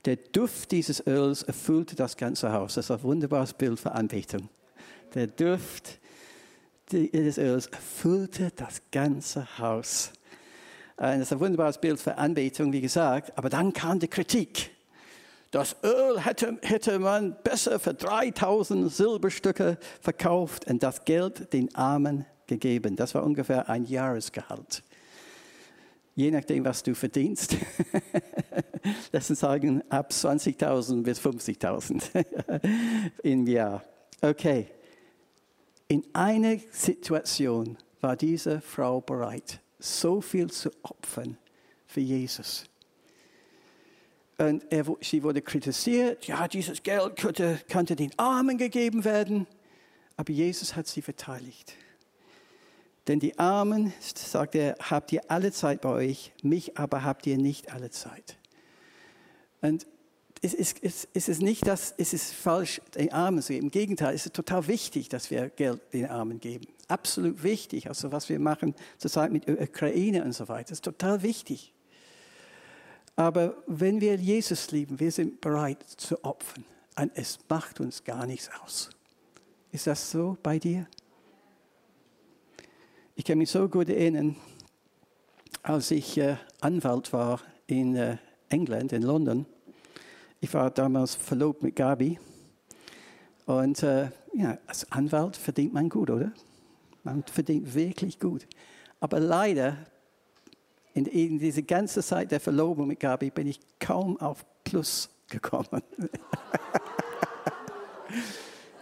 Der 0.05 0.15
Duft 0.15 0.71
dieses 0.71 1.05
Öls 1.05 1.43
erfüllte 1.43 1.95
das 1.95 2.17
ganze 2.17 2.51
Haus. 2.51 2.73
Das 2.73 2.85
ist 2.85 2.91
ein 2.91 3.03
wunderbares 3.03 3.53
Bild 3.53 3.79
für 3.79 3.91
Anbetung. 3.91 4.49
Der 5.13 5.27
Duft 5.27 5.99
des 6.91 7.37
Öls 7.37 7.67
erfüllte 7.67 8.51
das 8.55 8.81
ganze 8.91 9.59
Haus. 9.59 10.11
Äh, 10.97 11.17
das 11.17 11.21
ist 11.21 11.33
ein 11.33 11.39
wunderbares 11.39 11.79
Bild 11.79 11.99
für 11.99 12.17
Anbetung, 12.17 12.73
wie 12.73 12.81
gesagt. 12.81 13.37
Aber 13.37 13.49
dann 13.49 13.73
kam 13.73 13.99
die 13.99 14.07
Kritik. 14.07 14.71
Das 15.51 15.75
Öl 15.83 16.19
hätte, 16.19 16.57
hätte 16.61 16.97
man 16.97 17.35
besser 17.43 17.79
für 17.79 17.93
3000 17.93 18.91
Silberstücke 18.91 19.77
verkauft 19.99 20.65
und 20.67 20.81
das 20.81 21.05
Geld 21.05 21.53
den 21.53 21.75
Armen 21.75 22.25
gegeben. 22.47 22.95
Das 22.95 23.13
war 23.13 23.23
ungefähr 23.23 23.69
ein 23.69 23.85
Jahresgehalt. 23.85 24.81
Je 26.15 26.29
nachdem, 26.31 26.65
was 26.65 26.83
du 26.83 26.93
verdienst. 26.93 27.55
Lass 29.11 29.29
uns 29.29 29.39
sagen, 29.39 29.81
ab 29.89 30.11
20.000 30.11 31.03
bis 31.03 31.19
50.000 31.19 32.61
im 33.23 33.47
Jahr. 33.47 33.83
Okay. 34.21 34.67
In 35.87 36.03
einer 36.13 36.57
Situation 36.71 37.77
war 38.01 38.15
diese 38.15 38.61
Frau 38.61 39.01
bereit, 39.01 39.59
so 39.79 40.21
viel 40.21 40.49
zu 40.49 40.69
opfern 40.83 41.37
für 41.85 41.99
Jesus. 41.99 42.65
Und 44.37 44.63
er, 44.71 44.85
sie 45.01 45.21
wurde 45.21 45.41
kritisiert, 45.41 46.25
ja, 46.25 46.47
dieses 46.47 46.81
Geld 46.81 47.15
könnte, 47.17 47.59
könnte 47.69 47.95
den 47.95 48.11
Armen 48.17 48.57
gegeben 48.57 49.05
werden. 49.05 49.45
Aber 50.15 50.31
Jesus 50.31 50.75
hat 50.75 50.87
sie 50.87 51.01
verteidigt. 51.01 51.73
Denn 53.07 53.19
die 53.19 53.37
Armen, 53.39 53.93
sagt 53.99 54.55
er, 54.55 54.75
habt 54.79 55.11
ihr 55.11 55.29
alle 55.29 55.51
Zeit 55.51 55.81
bei 55.81 55.89
euch, 55.89 56.31
mich 56.43 56.77
aber 56.77 57.03
habt 57.03 57.25
ihr 57.25 57.37
nicht 57.37 57.73
alle 57.73 57.89
Zeit. 57.89 58.37
Und 59.61 59.87
es 60.43 60.53
ist, 60.53 60.77
es 60.81 61.29
ist 61.29 61.41
nicht, 61.41 61.67
dass 61.67 61.93
es 61.97 62.13
ist 62.13 62.33
falsch, 62.33 62.81
den 62.95 63.11
Armen 63.11 63.41
zu 63.41 63.53
geben. 63.53 63.65
Im 63.65 63.71
Gegenteil, 63.71 64.15
es 64.15 64.25
ist 64.25 64.35
total 64.35 64.67
wichtig, 64.67 65.09
dass 65.09 65.29
wir 65.29 65.49
Geld 65.49 65.81
den 65.93 66.07
Armen 66.07 66.39
geben. 66.39 66.65
Absolut 66.87 67.43
wichtig. 67.43 67.87
Also 67.87 68.11
was 68.11 68.27
wir 68.27 68.39
machen 68.39 68.73
zurzeit 68.97 69.31
mit 69.31 69.47
Ukraine 69.47 70.23
und 70.23 70.33
so 70.33 70.47
weiter, 70.47 70.71
ist 70.71 70.83
total 70.83 71.21
wichtig. 71.21 71.73
Aber 73.15 73.55
wenn 73.67 74.01
wir 74.01 74.15
Jesus 74.15 74.71
lieben, 74.71 74.99
wir 74.99 75.11
sind 75.11 75.41
bereit 75.41 75.83
zu 75.83 76.23
opfern. 76.23 76.65
Und 76.97 77.11
es 77.15 77.39
macht 77.47 77.79
uns 77.79 78.03
gar 78.03 78.25
nichts 78.25 78.49
aus. 78.63 78.89
Ist 79.71 79.87
das 79.87 80.11
so 80.11 80.37
bei 80.41 80.57
dir? 80.59 80.87
Ich 83.21 83.25
kann 83.25 83.37
mich 83.37 83.51
so 83.51 83.69
gut 83.69 83.87
erinnern, 83.87 84.35
als 85.61 85.91
ich 85.91 86.17
äh, 86.17 86.37
Anwalt 86.59 87.13
war 87.13 87.39
in 87.67 87.95
äh, 87.95 88.17
England, 88.49 88.93
in 88.93 89.03
London. 89.03 89.45
Ich 90.39 90.51
war 90.55 90.71
damals 90.71 91.13
verlobt 91.13 91.61
mit 91.61 91.75
Gabi. 91.75 92.17
Und 93.45 93.83
äh, 93.83 94.09
ja, 94.33 94.57
als 94.65 94.91
Anwalt 94.91 95.37
verdient 95.37 95.71
man 95.71 95.87
gut, 95.87 96.09
oder? 96.09 96.31
Man 97.03 97.23
verdient 97.31 97.75
wirklich 97.75 98.19
gut. 98.19 98.47
Aber 98.99 99.19
leider, 99.19 99.77
in, 100.95 101.05
in 101.05 101.37
diese 101.37 101.61
ganze 101.61 102.01
Zeit 102.01 102.31
der 102.31 102.39
Verlobung 102.39 102.87
mit 102.87 102.99
Gabi, 102.99 103.29
bin 103.29 103.45
ich 103.45 103.59
kaum 103.77 104.19
auf 104.19 104.43
Plus 104.63 105.11
gekommen. 105.29 105.83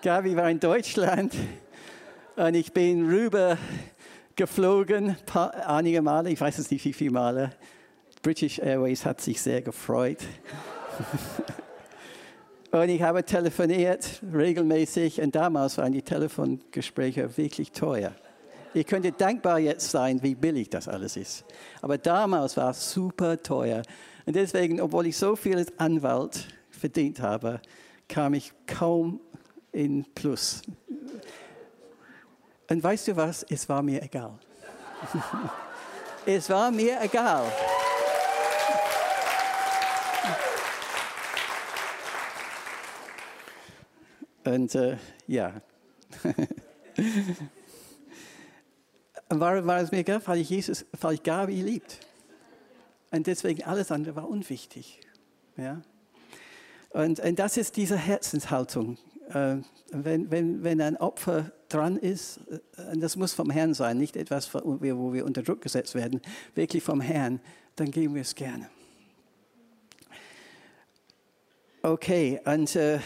Gabi 0.01 0.37
war 0.37 0.49
in 0.49 0.61
Deutschland 0.61 1.35
und 2.37 2.53
ich 2.53 2.71
bin 2.71 3.05
rüber 3.05 3.57
geflogen, 4.39 5.17
einige 5.65 6.01
Male, 6.01 6.29
ich 6.29 6.39
weiß 6.39 6.59
es 6.59 6.71
nicht 6.71 6.85
wie 6.85 6.93
viele 6.93 7.11
Male. 7.11 7.51
British 8.21 8.57
Airways 8.59 9.03
hat 9.03 9.19
sich 9.19 9.41
sehr 9.41 9.61
gefreut. 9.61 10.19
und 12.71 12.87
ich 12.87 13.01
habe 13.01 13.25
telefoniert 13.25 14.21
regelmäßig 14.33 15.19
und 15.19 15.35
damals 15.35 15.77
waren 15.77 15.91
die 15.91 16.03
Telefongespräche 16.03 17.35
wirklich 17.35 17.73
teuer. 17.73 18.13
Ihr 18.73 18.85
könntet 18.85 19.19
dankbar 19.19 19.59
jetzt 19.59 19.91
sein, 19.91 20.23
wie 20.23 20.35
billig 20.35 20.69
das 20.69 20.87
alles 20.87 21.17
ist. 21.17 21.43
Aber 21.81 21.97
damals 21.97 22.55
war 22.55 22.69
es 22.69 22.93
super 22.93 23.43
teuer. 23.43 23.81
Und 24.25 24.37
deswegen, 24.37 24.79
obwohl 24.79 25.07
ich 25.07 25.17
so 25.17 25.35
viel 25.35 25.57
als 25.57 25.77
Anwalt 25.77 26.47
verdient 26.69 27.19
habe, 27.19 27.59
kam 28.07 28.33
ich 28.35 28.53
kaum 28.67 29.19
in 29.73 30.05
Plus. 30.15 30.61
Und 32.69 32.83
weißt 32.83 33.07
du 33.07 33.15
was? 33.15 33.43
Es 33.49 33.67
war 33.67 33.81
mir 33.81 34.03
egal. 34.03 34.37
es 36.25 36.49
war 36.51 36.69
mir 36.69 37.01
egal. 37.01 37.51
Und 44.45 44.75
äh, 44.75 44.97
ja. 45.25 45.61
warum 49.29 49.65
war 49.65 49.81
es 49.81 49.91
mir 49.91 49.99
egal? 49.99 50.21
Weil 50.25 50.39
ich 50.39 50.49
Jesus, 50.51 50.85
weil 51.01 51.15
ich 51.15 51.23
Gabi 51.23 51.61
liebt. 51.61 51.99
Und 53.09 53.25
deswegen 53.25 53.63
alles 53.63 53.91
andere 53.91 54.15
war 54.15 54.29
unwichtig. 54.29 54.99
Ja? 55.57 55.81
Und, 56.91 57.19
und 57.19 57.39
das 57.39 57.57
ist 57.57 57.77
diese 57.77 57.97
Herzenshaltung. 57.97 58.99
Äh, 59.29 59.57
wenn, 59.91 60.29
wenn, 60.29 60.63
wenn 60.63 60.81
ein 60.81 60.97
Opfer 60.97 61.51
dran 61.69 61.97
ist, 61.97 62.39
äh, 62.49 62.97
das 62.97 63.15
muss 63.15 63.33
vom 63.33 63.49
Herrn 63.49 63.73
sein, 63.73 63.97
nicht 63.97 64.15
etwas, 64.15 64.53
wo 64.53 65.13
wir 65.13 65.25
unter 65.25 65.43
Druck 65.43 65.61
gesetzt 65.61 65.95
werden, 65.95 66.21
wirklich 66.55 66.83
vom 66.83 67.01
Herrn, 67.01 67.39
dann 67.75 67.91
geben 67.91 68.15
wir 68.15 68.21
es 68.21 68.35
gerne. 68.35 68.69
Okay, 71.81 72.41
und 72.43 72.75
äh, 72.75 72.99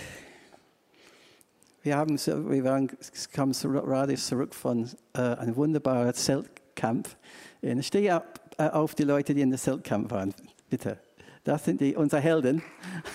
wir, 1.83 1.95
haben, 1.95 2.17
wir 2.17 2.63
waren, 2.63 2.89
kamen 3.31 3.53
gerade 3.53 4.15
zurück 4.15 4.55
von 4.55 4.89
äh, 5.13 5.21
einem 5.21 5.55
wunderbaren 5.55 6.13
Zeltkampf. 6.13 7.15
Ich 7.61 7.87
stehe 7.87 8.23
äh, 8.57 8.69
auf 8.69 8.95
die 8.95 9.03
Leute, 9.03 9.35
die 9.35 9.41
in 9.41 9.51
der 9.51 9.59
Zeltkampf 9.59 10.09
waren, 10.11 10.33
bitte. 10.69 10.97
Das 11.43 11.65
sind 11.65 11.81
die, 11.81 11.95
unsere 11.95 12.21
Helden. 12.21 12.63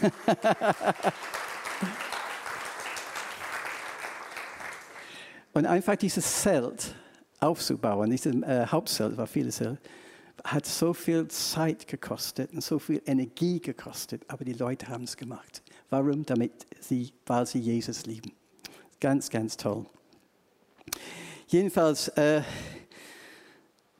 Und 5.59 5.67
einfach 5.67 5.97
dieses 5.97 6.43
Zelt 6.43 6.95
aufzubauen, 7.41 8.09
dieses 8.11 8.33
äh, 8.45 8.65
Hauptzelt, 8.65 9.17
war 9.17 9.27
viele 9.27 9.51
Zelt, 9.51 9.81
hat 10.45 10.65
so 10.65 10.95
viel 10.95 11.27
Zeit 11.27 11.89
gekostet 11.89 12.53
und 12.53 12.63
so 12.63 12.79
viel 12.79 13.03
Energie 13.05 13.59
gekostet, 13.59 14.23
aber 14.29 14.45
die 14.45 14.53
Leute 14.53 14.87
haben 14.87 15.03
es 15.03 15.17
gemacht. 15.17 15.65
Warum? 15.91 16.25
Damit 16.25 16.53
sie, 16.79 17.13
weil 17.27 17.45
sie 17.45 17.59
Jesus 17.59 18.07
lieben. 18.07 18.31
Ganz, 19.01 19.31
ganz 19.31 19.57
toll. 19.57 19.85
Jedenfalls, 21.49 22.07
äh, 22.11 22.43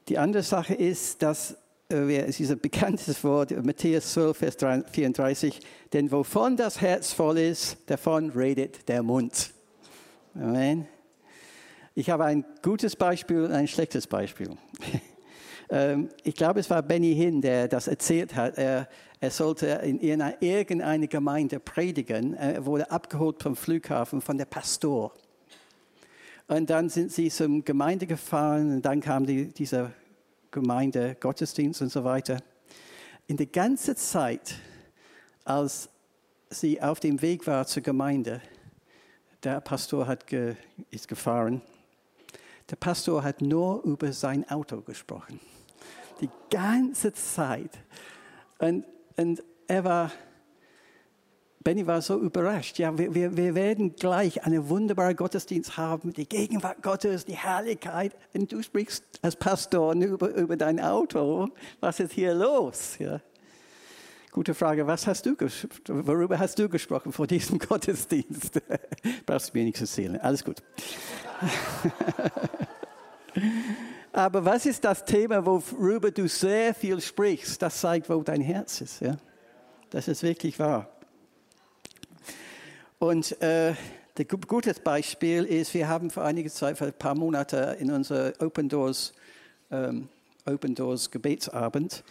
die 0.07 0.17
andere 0.17 0.43
Sache 0.43 0.75
ist, 0.75 1.21
dass 1.21 1.57
äh, 1.91 2.19
es 2.19 2.39
ist 2.39 2.51
ein 2.51 2.59
bekanntes 2.61 3.21
Wort, 3.21 3.51
Matthäus 3.65 4.13
12, 4.13 4.37
Vers 4.37 4.55
34, 4.93 5.59
denn 5.91 6.09
wovon 6.09 6.55
das 6.55 6.79
Herz 6.79 7.11
voll 7.11 7.37
ist, 7.37 7.75
davon 7.87 8.29
redet 8.29 8.87
der 8.87 9.03
Mund. 9.03 9.51
Amen. 10.35 10.87
Ich 11.99 12.09
habe 12.09 12.23
ein 12.23 12.45
gutes 12.61 12.95
Beispiel 12.95 13.43
und 13.43 13.51
ein 13.51 13.67
schlechtes 13.67 14.07
Beispiel. 14.07 14.51
Ähm, 15.71 16.09
ich 16.23 16.33
glaube, 16.33 16.61
es 16.61 16.69
war 16.71 16.81
Benny 16.81 17.13
Hinn, 17.13 17.41
der 17.41 17.67
das 17.67 17.87
erzählt 17.87 18.35
hat. 18.35 18.57
Er, 18.57 18.89
er 19.19 19.29
sollte 19.29 19.67
in 19.67 19.99
irgendeiner 19.99 21.05
Gemeinde 21.05 21.59
predigen. 21.59 22.33
Er 22.33 22.65
wurde 22.65 22.89
abgeholt 22.89 23.43
vom 23.43 23.55
Flughafen 23.55 24.19
von 24.19 24.39
der 24.39 24.45
Pastor. 24.45 25.13
Und 26.47 26.71
dann 26.71 26.89
sind 26.89 27.11
sie 27.11 27.29
zum 27.29 27.63
Gemeinde 27.63 28.07
gefahren 28.07 28.77
und 28.77 28.81
dann 28.81 28.99
kam 28.99 29.27
die, 29.27 29.53
dieser 29.53 29.91
Gemeinde 30.49 31.15
Gottesdienst 31.19 31.83
und 31.83 31.91
so 31.91 32.03
weiter. 32.03 32.39
In 33.27 33.37
der 33.37 33.45
ganzen 33.45 33.95
Zeit, 33.95 34.55
als 35.45 35.87
sie 36.49 36.81
auf 36.81 36.99
dem 36.99 37.21
Weg 37.21 37.45
war 37.45 37.67
zur 37.67 37.83
Gemeinde, 37.83 38.41
der 39.43 39.61
Pastor 39.61 40.07
hat 40.07 40.25
ge, 40.25 40.55
ist 40.89 41.07
gefahren 41.07 41.61
der 42.69 42.75
Pastor 42.75 43.23
hat 43.23 43.41
nur 43.41 43.83
über 43.83 44.13
sein 44.13 44.47
Auto 44.49 44.81
gesprochen. 44.81 45.39
Die 46.21 46.29
ganze 46.49 47.13
Zeit. 47.13 47.71
Und, 48.59 48.85
und 49.17 49.43
er 49.67 49.83
war, 49.83 50.11
Benny 51.61 51.87
war 51.87 52.01
so 52.01 52.19
überrascht. 52.19 52.77
Ja, 52.77 52.97
wir, 52.97 53.35
wir, 53.35 53.55
werden 53.55 53.95
gleich 53.95 54.43
einen 54.45 54.69
wunderbaren 54.69 55.15
Gottesdienst 55.15 55.77
haben, 55.77 56.13
die 56.13 56.27
Gegenwart 56.27 56.83
Gottes, 56.83 57.25
die 57.25 57.35
Herrlichkeit. 57.35 58.15
Und 58.33 58.51
du 58.51 58.61
sprichst 58.61 59.03
als 59.21 59.35
Pastor 59.35 59.95
nur 59.95 60.09
über, 60.09 60.29
über 60.29 60.57
dein 60.57 60.79
Auto. 60.79 61.47
Was 61.79 61.99
ist 61.99 62.13
hier 62.13 62.33
los? 62.33 62.97
Ja. 62.99 63.21
Gute 64.31 64.53
Frage, 64.53 64.85
was 64.85 65.07
hast 65.07 65.25
du 65.25 65.35
worüber 65.87 66.37
hast 66.37 66.59
du 66.59 66.69
gesprochen 66.69 67.11
vor 67.11 67.25
diesem 67.25 67.57
Gottesdienst? 67.59 68.61
Brauchst 69.25 69.49
du 69.49 69.57
mir 69.57 69.65
nichts 69.65 69.81
erzählen. 69.81 70.21
Alles 70.21 70.43
gut. 70.43 70.61
Aber 74.11 74.45
was 74.45 74.67
ist 74.67 74.83
das 74.83 75.03
Thema, 75.03 75.43
worüber 75.45 76.11
du 76.11 76.27
sehr 76.27 76.75
viel 76.75 77.01
sprichst? 77.01 77.61
Das 77.61 77.81
zeigt, 77.81 78.09
wo 78.09 78.21
dein 78.21 78.41
Herz 78.41 78.81
ist. 78.81 79.01
Ja? 79.01 79.17
Das 79.89 80.07
ist 80.07 80.21
wirklich 80.21 80.59
wahr. 80.59 80.87
Und 82.99 83.41
äh, 83.41 83.73
ein 84.17 84.27
gutes 84.47 84.79
Beispiel 84.79 85.45
ist, 85.45 85.73
wir 85.73 85.87
haben 85.87 86.11
vor 86.11 86.23
einiger 86.23 86.49
Zeit, 86.49 86.77
vor 86.77 86.87
ein 86.87 86.93
paar 86.93 87.15
Monaten 87.15 87.79
in 87.79 87.91
unserer 87.91 88.33
Open 88.39 88.69
Doors 88.69 89.13
ähm, 89.71 90.09
Open 90.45 90.75
Doors 90.75 91.09
Gebetsabend 91.09 92.03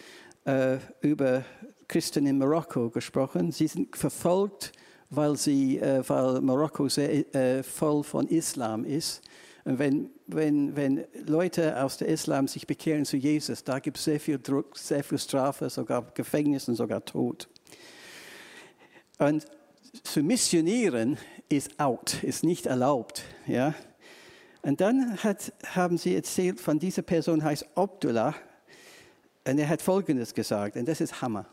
äh, 0.45 0.79
über 1.01 1.45
Christen 1.89 2.27
in 2.27 2.39
Marokko 2.39 2.91
gesprochen. 2.91 3.51
Sie 3.51 3.67
sind 3.67 3.97
verfolgt, 3.97 4.73
weil, 5.11 5.37
sie, 5.37 5.79
äh, 5.79 6.03
weil 6.07 6.41
Marokko 6.43 6.89
sehr 6.89 7.35
äh, 7.35 7.63
voll 7.63 8.05
von 8.05 8.29
Islam 8.29 8.85
ist. 8.85 9.23
Und 9.65 9.79
wenn, 9.79 10.11
wenn, 10.27 10.77
wenn 10.77 11.05
Leute 11.27 11.83
aus 11.83 11.97
der 11.97 12.09
Islam 12.09 12.47
sich 12.47 12.67
bekehren 12.67 13.05
zu 13.05 13.17
Jesus, 13.17 13.65
da 13.65 13.79
gibt 13.79 13.97
es 13.97 14.05
sehr 14.05 14.21
viel 14.21 14.39
Druck, 14.39 14.77
sehr 14.77 15.03
viel 15.03 15.19
Strafe, 15.19 15.69
sogar 15.71 16.03
Gefängnis 16.15 16.69
und 16.69 16.75
sogar 16.75 17.05
Tod. 17.05 17.49
Und 19.19 19.47
zu 20.05 20.23
missionieren 20.23 21.19
ist 21.49 21.81
out, 21.81 22.23
ist 22.23 22.45
nicht 22.45 22.67
erlaubt. 22.67 23.25
Ja? 23.47 23.75
Und 24.63 24.81
dann 24.81 25.17
hat, 25.23 25.53
haben 25.67 25.97
sie 25.99 26.15
erzählt, 26.15 26.61
von 26.61 26.79
dieser 26.79 27.03
Person 27.03 27.43
heißt 27.43 27.67
Abdullah, 27.75 28.35
und 29.47 29.59
er 29.59 29.69
hat 29.69 29.81
Folgendes 29.81 30.35
gesagt, 30.35 30.77
und 30.77 30.87
das 30.87 31.01
ist 31.01 31.23
Hammer. 31.23 31.47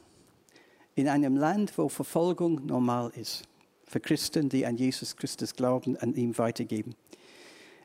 In 0.95 1.09
einem 1.09 1.35
Land, 1.35 1.77
wo 1.77 1.89
Verfolgung 1.89 2.65
normal 2.65 3.11
ist, 3.15 3.43
für 3.85 3.99
Christen, 3.99 4.47
die 4.47 4.65
an 4.65 4.77
Jesus 4.77 5.17
Christus 5.17 5.53
glauben, 5.53 5.97
an 5.97 6.15
ihm 6.15 6.37
weitergeben. 6.37 6.95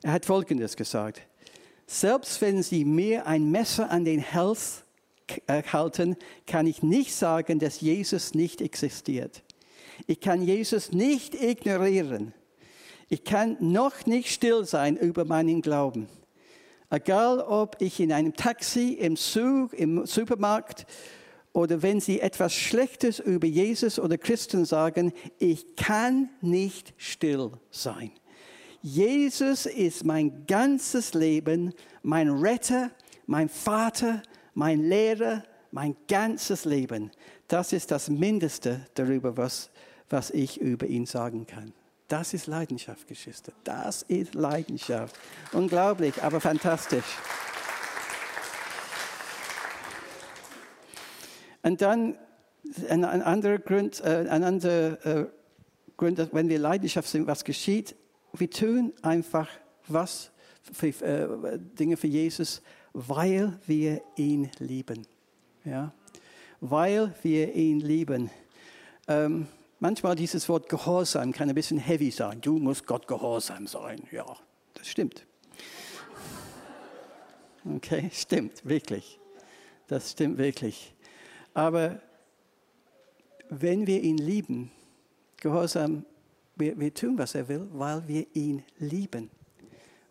Er 0.03 0.13
hat 0.13 0.25
Folgendes 0.25 0.77
gesagt. 0.77 1.23
Selbst 1.89 2.41
wenn 2.41 2.63
sie 2.63 2.85
mir 2.85 3.27
ein 3.27 3.51
Messer 3.51 3.91
an 3.91 4.05
den 4.05 4.33
Hals 4.33 4.85
äh, 5.49 5.65
halten, 5.65 6.17
kann 6.47 6.69
ich 6.69 6.85
nicht 6.85 7.13
sagen, 7.13 7.59
dass 7.59 7.81
Jesus 7.81 8.35
nicht 8.35 8.61
existiert. 8.61 9.43
Ich 10.07 10.21
kann 10.21 10.43
Jesus 10.43 10.93
nicht 10.93 11.35
ignorieren. 11.35 12.33
Ich 13.09 13.25
kann 13.25 13.57
noch 13.59 14.07
nicht 14.07 14.31
still 14.31 14.65
sein 14.65 14.97
über 14.97 15.25
meinen 15.25 15.63
Glauben. 15.63 16.07
Egal, 16.91 17.41
ob 17.41 17.77
ich 17.81 17.99
in 17.99 18.13
einem 18.13 18.35
Taxi, 18.35 18.93
im 18.93 19.17
Zug, 19.17 19.73
im 19.73 20.07
Supermarkt 20.07 20.87
oder 21.53 21.83
wenn 21.83 22.01
Sie 22.01 22.21
etwas 22.21 22.55
Schlechtes 22.55 23.19
über 23.19 23.47
Jesus 23.47 23.99
oder 23.99 24.19
Christen 24.19 24.65
sagen, 24.65 25.13
ich 25.39 25.77
kann 25.77 26.31
nicht 26.41 26.95
still 26.97 27.53
sein. 27.71 28.13
Jesus 28.83 29.67
ist 29.67 30.05
mein 30.05 30.47
ganzes 30.47 31.13
Leben, 31.15 31.75
mein 32.03 32.31
Retter, 32.31 32.91
mein 33.27 33.49
Vater, 33.49 34.23
mein 34.55 34.81
Lehrer, 34.81 35.45
mein 35.71 35.97
ganzes 36.09 36.65
Leben. 36.65 37.11
Das 37.49 37.73
ist 37.73 37.91
das 37.91 38.09
Mindeste 38.09 38.87
darüber, 38.95 39.37
was, 39.37 39.71
was 40.09 40.31
ich 40.31 40.61
über 40.61 40.87
ihn 40.87 41.05
sagen 41.05 41.47
kann. 41.47 41.73
Das 42.09 42.33
ist 42.33 42.47
Leidenschaft, 42.47 43.07
Geschwister. 43.07 43.53
Das 43.63 44.03
ist 44.03 44.35
Leidenschaft. 44.35 45.15
Unglaublich, 45.53 46.21
aber 46.23 46.41
fantastisch. 46.41 47.05
Und 51.63 51.83
dann 51.83 52.17
ein, 52.89 53.05
ein 53.05 53.23
anderer 53.23 53.59
Grund, 53.59 54.01
äh, 54.01 54.27
ein 54.29 54.45
anderer 54.45 55.07
äh, 55.07 55.27
Grund, 55.97 56.33
wenn 56.33 56.49
wir 56.49 56.59
Leidenschaft 56.59 57.09
sind, 57.09 57.27
was 57.27 57.45
geschieht, 57.45 57.95
wir 58.33 58.51
tun 58.51 58.93
einfach 59.03 59.49
was 59.89 60.31
für, 60.73 60.89
äh, 60.89 61.59
Dinge 61.59 61.97
für 61.97 62.07
Jesus, 62.07 62.63
weil 62.93 63.59
wir 63.67 64.01
ihn 64.17 64.51
lieben. 64.59 65.07
Ja? 65.65 65.93
Weil 66.61 67.15
wir 67.23 67.55
ihn 67.55 67.81
lieben. 67.81 68.31
Ähm, 69.09 69.47
manchmal 69.79 70.17
dieses 70.17 70.49
Wort 70.49 70.69
Gehorsam 70.69 71.33
kann 71.33 71.49
ein 71.49 71.55
bisschen 71.55 71.79
heavy 71.79 72.11
sein. 72.11 72.41
Du 72.41 72.59
musst 72.59 72.87
Gott 72.87 73.07
gehorsam 73.07 73.67
sein. 73.67 74.01
Ja, 74.11 74.25
das 74.75 74.89
stimmt. 74.89 75.27
Okay, 77.65 78.11
stimmt, 78.13 78.65
wirklich. 78.67 79.19
Das 79.87 80.13
stimmt 80.13 80.39
wirklich. 80.39 80.95
Aber 81.55 82.01
wenn 83.49 83.87
wir 83.87 84.01
ihn 84.01 84.19
lieben, 84.19 84.71
Gehorsam 85.41 86.05
wir, 86.57 86.79
wir 86.79 86.93
tun, 86.93 87.17
was 87.19 87.35
er 87.35 87.49
will, 87.49 87.67
weil 87.73 88.07
wir 88.07 88.27
ihn 88.35 88.63
lieben. 88.79 89.31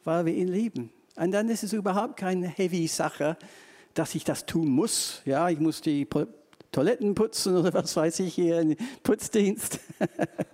Weil 0.03 0.25
wir 0.25 0.33
ihn 0.33 0.47
lieben. 0.47 0.91
Und 1.15 1.31
dann 1.31 1.49
ist 1.49 1.63
es 1.63 1.73
überhaupt 1.73 2.17
keine 2.17 2.47
heavy 2.47 2.87
Sache, 2.87 3.37
dass 3.93 4.15
ich 4.15 4.23
das 4.23 4.45
tun 4.45 4.69
muss. 4.69 5.21
Ja, 5.25 5.49
ich 5.49 5.59
muss 5.59 5.81
die 5.81 6.07
Toiletten 6.71 7.13
putzen 7.13 7.57
oder 7.57 7.73
was 7.73 7.95
weiß 7.95 8.19
ich 8.21 8.33
hier, 8.33 8.57
einen 8.57 8.75
Putzdienst. 9.03 9.79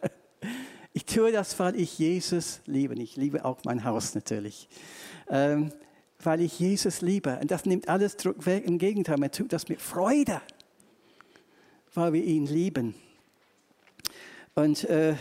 ich 0.94 1.06
tue 1.06 1.32
das, 1.32 1.58
weil 1.60 1.80
ich 1.80 1.98
Jesus 1.98 2.60
liebe. 2.66 2.96
Ich 2.96 3.16
liebe 3.16 3.46
auch 3.46 3.60
mein 3.64 3.86
Haus 3.86 4.16
natürlich. 4.16 4.68
Ähm, 5.30 5.72
weil 6.22 6.42
ich 6.42 6.60
Jesus 6.60 7.02
liebe. 7.02 7.38
Und 7.40 7.52
das 7.52 7.66
nimmt 7.66 7.88
alles 7.88 8.18
Druck 8.18 8.46
weg. 8.46 8.66
Im 8.66 8.78
Gegenteil, 8.78 9.18
man 9.18 9.32
tut 9.32 9.54
das 9.54 9.70
mit 9.70 9.80
Freude, 9.80 10.42
weil 11.96 12.14
wir 12.14 12.24
ihn 12.24 12.46
lieben. 12.46 12.94
Und 14.54 14.84
äh, 14.84 15.16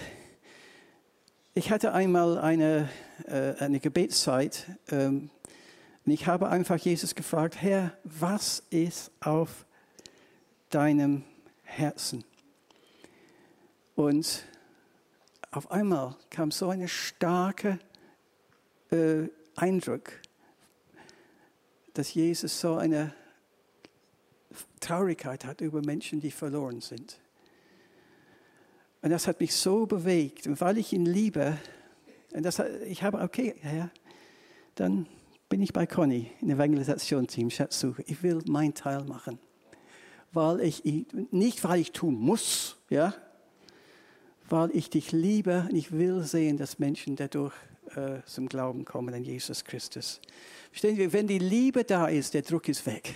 ich 1.55 1.71
hatte 1.71 1.93
einmal 1.93 2.37
eine, 2.39 2.89
äh, 3.27 3.55
eine 3.59 3.81
Gebetszeit 3.81 4.67
ähm, 4.91 5.31
und 6.05 6.13
ich 6.13 6.27
habe 6.27 6.49
einfach 6.49 6.77
Jesus 6.77 7.15
gefragt, 7.15 7.57
Herr, 7.63 7.97
was 8.05 8.63
ist 8.71 9.11
auf 9.21 9.65
deinem 10.69 11.25
Herzen? 11.63 12.25
Und 13.95 14.45
auf 15.53 15.71
einmal 15.71 16.17
kam 16.31 16.51
so 16.51 16.69
ein 16.69 16.87
starker 16.89 17.79
äh, 18.91 19.29
Eindruck, 19.55 20.13
dass 21.95 22.13
Jesus 22.13 22.61
so 22.61 22.75
eine 22.75 23.15
Traurigkeit 24.81 25.45
hat 25.45 25.61
über 25.61 25.81
Menschen, 25.83 26.21
die 26.21 26.31
verloren 26.31 26.81
sind. 26.81 27.19
Und 29.03 29.11
das 29.11 29.27
hat 29.27 29.41
mich 29.41 29.55
so 29.55 29.87
bewegt. 29.87 30.47
Und 30.47 30.61
weil 30.61 30.79
ich 30.79 30.93
ihn 30.93 31.05
liebe, 31.05 31.59
und 32.33 32.43
das, 32.43 32.59
ich 32.87 33.03
habe, 33.03 33.21
okay, 33.21 33.55
Herr, 33.61 33.91
dann 34.75 35.07
bin 35.49 35.63
ich 35.63 35.73
bei 35.73 35.87
Conny 35.87 36.31
im 36.41 36.51
Evangelisation-Team, 36.51 37.51
Schatzsuche. 37.51 38.03
Ich 38.07 38.23
will 38.23 38.41
mein 38.47 38.75
Teil 38.75 39.05
machen. 39.05 39.39
Weil 40.33 40.61
ich, 40.61 40.83
nicht 41.31 41.63
weil 41.65 41.81
ich 41.81 41.93
tun 41.93 42.15
muss, 42.15 42.77
ja, 42.91 43.15
weil 44.49 44.71
ich 44.73 44.91
dich 44.91 45.13
liebe 45.13 45.67
und 45.71 45.77
ich 45.77 45.93
will 45.93 46.23
sehen, 46.23 46.57
dass 46.57 46.79
Menschen 46.79 47.15
dadurch 47.15 47.55
äh, 47.95 48.21
zum 48.27 48.49
Glauben 48.49 48.85
kommen 48.85 49.15
an 49.15 49.23
Jesus 49.23 49.65
Christus. 49.65 50.21
Verstehen 50.71 50.97
wir, 50.97 51.13
wenn 51.13 51.27
die 51.27 51.39
Liebe 51.39 51.85
da 51.85 52.07
ist, 52.07 52.35
der 52.35 52.43
Druck 52.43 52.69
ist 52.69 52.85
weg. 52.87 53.15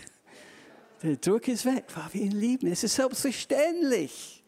Der 1.02 1.16
Druck 1.16 1.48
ist 1.48 1.64
weg, 1.64 1.84
weil 1.94 2.14
wir 2.14 2.22
ihn 2.22 2.32
lieben. 2.32 2.66
Es 2.70 2.82
ist 2.82 2.94
selbstverständlich 2.94 4.38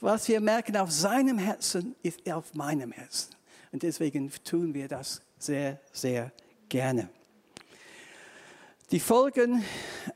was 0.00 0.28
wir 0.28 0.40
merken 0.40 0.76
auf 0.76 0.90
seinem 0.90 1.38
Herzen, 1.38 1.94
ist 2.02 2.30
auf 2.30 2.54
meinem 2.54 2.92
Herzen. 2.92 3.34
Und 3.72 3.82
deswegen 3.82 4.30
tun 4.44 4.74
wir 4.74 4.88
das 4.88 5.20
sehr, 5.38 5.80
sehr 5.92 6.32
gerne. 6.68 7.08
Die 8.90 9.00
Folgen, 9.00 9.64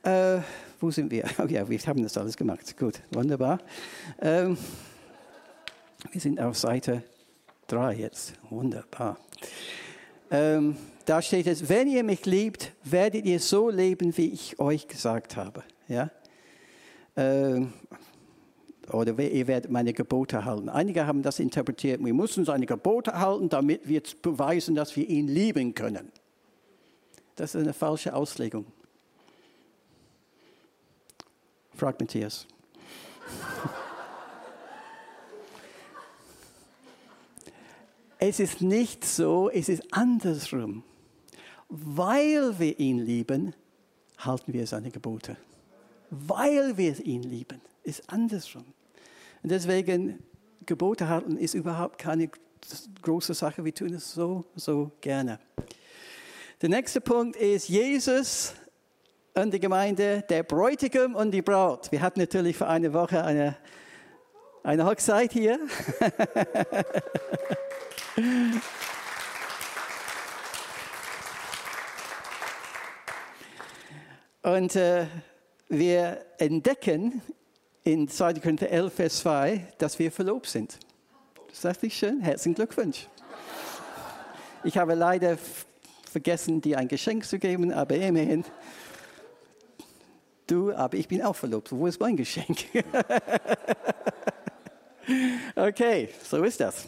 äh, 0.03 0.39
wo 0.79 0.91
sind 0.91 1.11
wir? 1.11 1.25
Oh 1.39 1.47
ja, 1.47 1.69
wir 1.69 1.79
haben 1.81 2.03
das 2.03 2.17
alles 2.17 2.37
gemacht. 2.37 2.77
Gut, 2.77 3.01
wunderbar. 3.11 3.59
Ähm, 4.21 4.57
wir 6.13 6.21
sind 6.21 6.41
auf 6.41 6.57
Seite 6.57 7.03
3 7.67 7.95
jetzt. 7.95 8.35
Wunderbar. 8.49 9.19
Ähm, 10.31 10.77
da 11.07 11.21
steht 11.21 11.47
es, 11.47 11.69
wenn 11.69 11.89
ihr 11.89 12.05
mich 12.05 12.25
liebt, 12.25 12.73
werdet 12.85 13.25
ihr 13.25 13.41
so 13.41 13.69
leben, 13.69 14.17
wie 14.17 14.29
ich 14.29 14.61
euch 14.61 14.87
gesagt 14.87 15.37
habe. 15.37 15.65
Ja? 15.89 16.11
Ähm, 17.17 17.73
oder 18.93 19.19
ihr 19.19 19.47
werdet 19.47 19.71
meine 19.71 19.93
Gebote 19.93 20.45
halten. 20.45 20.69
Einige 20.69 21.07
haben 21.07 21.23
das 21.23 21.39
interpretiert, 21.41 22.05
wir 22.05 22.15
müssen 22.15 22.45
seine 22.45 22.67
Gebote 22.67 23.19
halten, 23.19 23.49
damit 23.49 23.89
wir 23.89 24.03
beweisen, 24.23 24.75
dass 24.75 24.95
wir 24.97 25.09
ihn 25.09 25.29
lieben 25.29 25.75
können. 25.75 26.13
Das 27.37 27.55
ist 27.55 27.63
eine 27.63 27.73
falsche 27.73 28.15
Auslegung. 28.15 28.67
Fragt 31.75 32.01
Matthias. 32.01 32.47
es 38.21 38.39
ist 38.39 38.61
nicht 38.61 39.05
so, 39.05 39.51
es 39.51 39.69
ist 39.69 39.83
andersrum. 39.93 40.85
Weil 41.69 42.59
wir 42.59 42.79
ihn 42.79 42.99
lieben, 42.99 43.55
halten 44.19 44.53
wir 44.53 44.67
seine 44.67 44.91
Gebote. 44.91 45.37
Weil 46.11 46.77
wir 46.77 46.99
ihn 47.05 47.23
lieben, 47.23 47.61
ist 47.83 48.03
andersrum. 48.13 48.65
Und 49.43 49.51
deswegen, 49.51 50.23
Gebote 50.67 51.09
halten 51.09 51.39
ist 51.39 51.55
überhaupt 51.55 51.99
keine 51.99 52.31
große 53.01 53.33
Sache. 53.33 53.65
Wir 53.65 53.75
tun 53.75 53.95
es 53.95 54.13
so, 54.13 54.45
so 54.55 54.91
gerne. 55.01 55.39
Der 56.61 56.69
nächste 56.69 57.01
Punkt 57.01 57.37
ist 57.37 57.71
Jesus 57.71 58.53
und 59.33 59.55
die 59.55 59.61
Gemeinde, 59.61 60.23
der 60.29 60.43
Bräutigam 60.43 61.15
und 61.15 61.31
die 61.31 61.41
Braut. 61.41 61.91
Wir 61.91 62.03
hatten 62.03 62.21
natürlich 62.21 62.59
vor 62.59 62.69
einer 62.69 62.93
Woche 62.93 63.25
eine, 63.25 63.57
eine 64.63 64.85
Hochzeit 64.85 65.33
hier. 65.33 65.59
Und 74.43 74.77
äh, 74.77 75.07
wir 75.69 76.25
entdecken 76.39 77.23
in 77.85 78.09
2. 78.09 78.35
Korinther 78.35 78.71
11, 78.71 78.95
Vers 78.95 79.19
2, 79.21 79.75
dass 79.79 79.99
wir 79.99 80.11
verlobt 80.11 80.47
sind. 80.47 80.79
Das 81.63 81.83
nicht 81.83 81.97
schön? 81.97 82.21
Herzlichen 82.21 82.55
Glückwunsch. 82.55 83.09
Ich 84.65 84.77
habe 84.77 84.95
leider 84.95 85.39
vergessen, 86.11 86.61
dir 86.61 86.79
ein 86.79 86.89
Geschenk 86.89 87.25
zu 87.25 87.39
geben, 87.39 87.73
aber 87.73 87.97
immerhin. 87.97 88.45
Du, 90.47 90.73
aber 90.73 90.97
ich 90.97 91.07
bin 91.07 91.23
auch 91.23 91.37
verlobt. 91.37 91.71
Wo 91.71 91.87
ist 91.87 92.01
mein 92.01 92.17
Geschenk? 92.17 92.59
okay, 95.57 96.09
so 96.29 96.43
ist 96.43 96.61
das. 96.61 96.87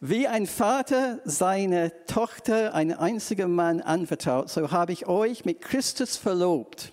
Wie 0.00 0.28
ein 0.28 0.46
Vater 0.46 1.20
seine 1.24 1.90
Tochter, 2.06 2.74
einen 2.74 2.92
einzigen 2.92 3.54
Mann 3.54 3.80
anvertraut, 3.80 4.50
so 4.50 4.70
habe 4.70 4.92
ich 4.92 5.06
euch 5.06 5.46
mit 5.46 5.62
Christus 5.62 6.18
verlobt. 6.18 6.92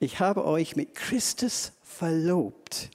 Ich 0.00 0.18
habe 0.18 0.44
euch 0.44 0.74
mit 0.74 0.96
Christus 0.96 1.72
verlobt, 1.82 2.90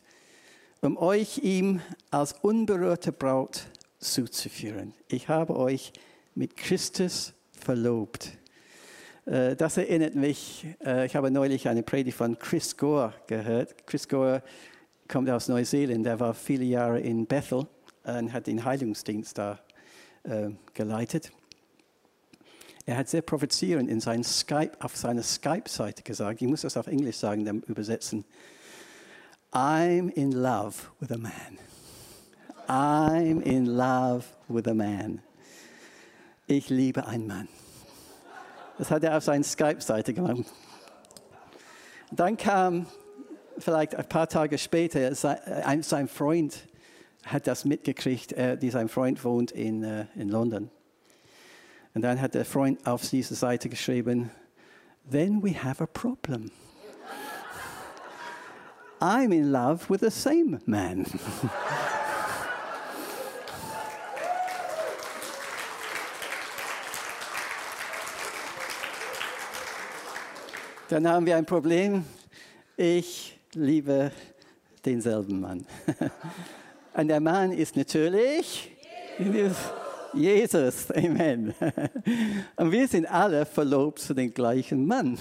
um 0.82 0.98
euch 0.98 1.38
ihm 1.38 1.82
als 2.12 2.34
unberührte 2.42 3.14
Braut 3.14 3.64
zuzuführen. 4.00 4.94
Ich 5.08 5.30
habe 5.30 5.56
euch 5.56 5.94
mit 6.36 6.58
Christus 6.58 7.34
verlobt. 7.52 8.38
Äh, 9.26 9.56
das 9.56 9.78
erinnert 9.78 10.16
mich, 10.16 10.66
äh, 10.84 11.06
ich 11.06 11.16
habe 11.16 11.32
neulich 11.32 11.70
eine 11.70 11.84
Predigt 11.84 12.18
von 12.18 12.38
Chris 12.38 12.76
Gore 12.76 13.14
gehört. 13.28 13.88
Chris 13.88 14.08
Gore 14.10 14.44
kommt 15.08 15.30
aus 15.30 15.48
Neuseeland, 15.48 16.06
er 16.06 16.20
war 16.20 16.34
viele 16.34 16.66
Jahre 16.66 17.00
in 17.00 17.26
Bethel 17.26 17.66
und 18.04 18.34
hat 18.34 18.48
den 18.48 18.66
Heilungsdienst 18.66 19.38
da 19.38 19.60
äh, 20.24 20.50
geleitet. 20.74 21.32
Er 22.86 22.98
hat 22.98 23.08
sehr 23.08 23.22
provozierend 23.22 23.90
in 23.90 24.00
sein 24.00 24.24
Skype, 24.24 24.72
auf 24.80 24.98
seiner 24.98 25.22
Skype-Seite 25.22 26.02
gesagt, 26.02 26.42
ich 26.42 26.48
muss 26.48 26.62
das 26.62 26.76
auf 26.76 26.88
Englisch 26.88 27.18
sagen, 27.18 27.46
dann 27.46 27.62
übersetzen. 27.62 28.26
I'm 29.52 30.10
in 30.14 30.32
love 30.32 30.76
with 31.00 31.12
a 31.12 31.18
man. 31.18 31.60
I'm 32.68 33.42
in 33.42 33.66
love 33.66 34.26
with 34.48 34.68
a 34.68 34.74
man. 34.74 35.22
Ich 36.48 36.70
liebe 36.70 37.06
einen 37.06 37.28
Mann. 37.28 37.48
Das 38.78 38.90
hat 38.90 39.04
er 39.04 39.18
auf 39.18 39.24
seiner 39.24 39.44
Skype-Seite 39.44 40.14
gemacht. 40.14 40.46
Dann 42.12 42.38
kam 42.38 42.88
vielleicht 43.60 43.94
ein 43.94 44.08
paar 44.08 44.28
Tage 44.28 44.58
später, 44.58 45.14
sein 45.14 46.08
Freund 46.08 46.69
hat 47.32 47.48
das 47.48 47.66
mitgekriegt, 47.66 48.36
dieser 48.62 48.88
Freund 48.88 49.24
wohnt 49.24 49.52
in, 49.52 49.84
äh, 49.84 50.06
in 50.16 50.30
London. 50.30 50.70
Und 51.94 52.02
dann 52.02 52.22
hat 52.22 52.34
der 52.34 52.46
Freund 52.46 52.86
auf 52.86 53.08
diese 53.10 53.36
Seite 53.36 53.70
geschrieben, 53.70 54.32
then 55.10 55.42
we 55.44 55.54
have 55.54 55.84
a 55.84 55.88
problem. 55.88 56.52
I'm 59.02 59.32
in 59.32 59.52
love 59.52 59.90
with 59.90 60.02
the 60.02 60.12
same 60.12 60.60
man. 60.66 61.06
Dann 70.90 71.08
haben 71.08 71.26
wir 71.28 71.38
ein 71.38 71.46
Problem. 71.46 72.04
Ich 72.76 73.40
liebe 73.54 74.12
denselben 74.84 75.40
Mann. 75.40 75.66
Und 77.00 77.08
der 77.08 77.22
Mann 77.22 77.54
ist 77.54 77.78
natürlich 77.78 78.76
Jesus. 80.14 80.92
Amen. 80.92 81.54
Und 82.58 82.72
wir 82.74 82.90
sind 82.90 83.06
alle 83.06 83.46
verlobt 83.46 84.00
zu 84.00 84.14
dem 84.14 84.34
gleichen 84.34 84.86
Mann. 84.86 85.18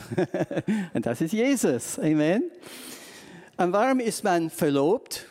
Und 0.93 1.07
das 1.07 1.21
ist 1.21 1.33
Jesus. 1.33 1.97
Amen. 2.01 2.51
Und 3.59 3.73
warum 3.73 4.01
ist 4.01 4.25
man 4.25 4.51
verlobt? 4.51 5.27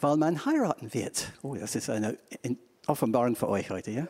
Weil 0.00 0.16
man 0.16 0.44
heiraten 0.44 0.92
wird. 0.92 1.30
Oh, 1.40 1.54
das 1.54 1.76
ist 1.76 1.88
eine 1.88 2.18
Offenbarung 2.88 3.36
für 3.36 3.48
euch 3.48 3.70
heute. 3.70 3.92
Ja? 3.92 4.08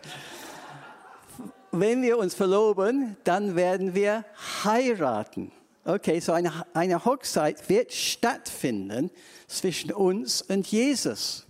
Wenn 1.72 2.00
wir 2.00 2.16
uns 2.16 2.32
verloben, 2.32 3.18
dann 3.24 3.54
werden 3.54 3.94
wir 3.94 4.24
heiraten. 4.64 5.52
Okay, 5.84 6.20
so 6.20 6.32
eine, 6.32 6.52
eine 6.72 7.04
Hochzeit 7.04 7.68
wird 7.68 7.92
stattfinden 7.92 9.10
zwischen 9.46 9.92
uns 9.92 10.40
und 10.40 10.66
Jesus. 10.68 11.46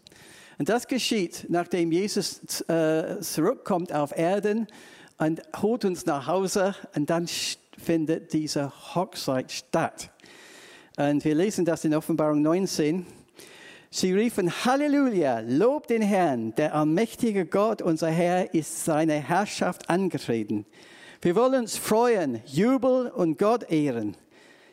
Und 0.63 0.69
das 0.69 0.87
geschieht, 0.87 1.47
nachdem 1.49 1.91
Jesus 1.91 2.61
äh, 2.69 3.19
zurückkommt 3.21 3.93
auf 3.93 4.17
Erden 4.17 4.69
und 5.19 5.43
holt 5.61 5.85
uns 5.85 6.07
nach 6.07 6.29
Hause 6.29 6.77
und 6.95 7.11
dann 7.11 7.27
findet 7.77 8.33
diese 8.33 8.71
Hochzeit 8.95 9.51
statt. 9.51 10.11
Und 10.97 11.25
wir 11.25 11.35
lesen 11.35 11.65
das 11.65 11.85
in 11.85 11.93
Offenbarung 11.97 12.43
19. 12.43 13.05
Sie 13.91 14.13
riefen 14.13 14.53
Halleluja, 14.65 15.41
lob 15.41 15.89
den 15.89 16.03
Herrn, 16.03 16.55
der 16.55 16.77
allmächtige 16.77 17.45
Gott, 17.45 17.83
unser 17.83 18.11
Herr, 18.11 18.55
ist 18.55 18.85
seine 18.85 19.15
Herrschaft 19.15 19.91
angetreten. 19.91 20.65
Wir 21.23 21.35
wollen 21.35 21.63
uns 21.63 21.77
freuen, 21.77 22.41
jubeln 22.47 23.11
und 23.11 23.37
Gott 23.37 23.69
ehren. 23.69 24.17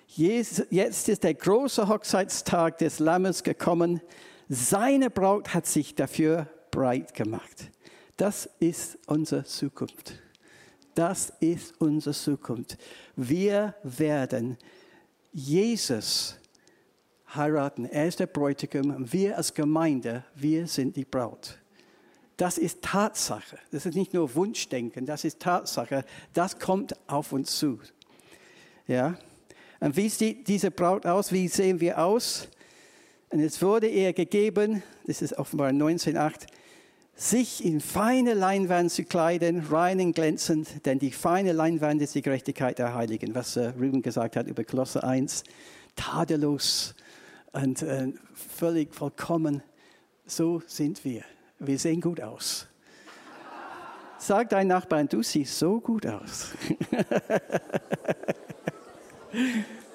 Jetzt 0.05 1.09
ist 1.09 1.23
der 1.23 1.33
große 1.33 1.87
Hochzeitstag 1.87 2.77
des 2.77 2.99
Lammes 2.99 3.41
gekommen. 3.41 4.01
Seine 4.51 5.11
Braut 5.11 5.53
hat 5.53 5.67
sich 5.67 5.93
dafür 5.93 6.47
breit 6.71 7.13
gemacht. 7.13 7.69
Das 8.17 8.49
ist 8.59 8.97
unsere 9.05 9.43
Zukunft. 9.43 10.19
Das 10.95 11.31
ist 11.39 11.79
unsere 11.79 12.15
Zukunft. 12.15 12.77
Wir 13.15 13.75
werden 13.83 14.57
Jesus 15.31 16.35
heiraten. 17.35 17.85
Er 17.85 18.07
ist 18.07 18.19
der 18.19 18.25
Bräutigam. 18.25 19.11
Wir 19.11 19.37
als 19.37 19.53
Gemeinde, 19.53 20.25
wir 20.33 20.65
sind 20.65 20.95
die 20.95 21.05
Braut. 21.05 21.59
Das 22.35 22.57
ist 22.57 22.81
Tatsache. 22.81 23.59
Das 23.71 23.85
ist 23.85 23.95
nicht 23.95 24.15
nur 24.15 24.33
Wunschdenken, 24.33 25.05
das 25.05 25.25
ist 25.25 25.39
Tatsache. 25.39 26.05
Das 26.33 26.57
kommt 26.57 26.95
auf 27.07 27.33
uns 27.33 27.57
zu. 27.57 27.79
Ja? 28.87 29.15
Und 29.79 29.95
wie 29.95 30.09
sieht 30.09 30.47
diese 30.47 30.71
Braut 30.71 31.05
aus? 31.05 31.31
Wie 31.31 31.47
sehen 31.47 31.79
wir 31.79 32.03
aus? 32.03 32.47
Und 33.31 33.41
es 33.41 33.61
wurde 33.61 33.87
ihr 33.87 34.13
gegeben, 34.13 34.81
das 35.05 35.21
ist 35.21 35.37
offenbar 35.37 35.69
19,8, 35.69 36.47
sich 37.13 37.63
in 37.63 37.79
feine 37.79 38.33
Leinwand 38.33 38.91
zu 38.91 39.03
kleiden, 39.03 39.67
rein 39.69 39.99
und 39.99 40.13
glänzend, 40.13 40.85
denn 40.85 40.97
die 40.97 41.11
feine 41.11 41.51
Leinwand 41.51 42.01
ist 42.01 42.15
die 42.15 42.23
Gerechtigkeit 42.23 42.79
der 42.79 42.95
Heiligen, 42.95 43.35
was 43.35 43.55
äh, 43.55 43.73
Ruben 43.79 44.01
gesagt 44.01 44.35
hat 44.35 44.47
über 44.47 44.63
Kolosse 44.63 45.03
1, 45.03 45.43
tadellos 45.95 46.95
und 47.51 47.83
äh, 47.83 48.13
völlig 48.33 48.95
vollkommen. 48.95 49.61
So 50.25 50.63
sind 50.65 51.03
wir. 51.05 51.23
Wir 51.59 51.77
sehen 51.77 52.01
gut 52.01 52.21
aus. 52.21 52.65
Sag 54.17 54.49
deinen 54.49 54.69
Nachbarn, 54.69 55.07
du 55.07 55.21
siehst 55.21 55.59
so 55.59 55.79
gut 55.79 56.07
aus. 56.07 56.49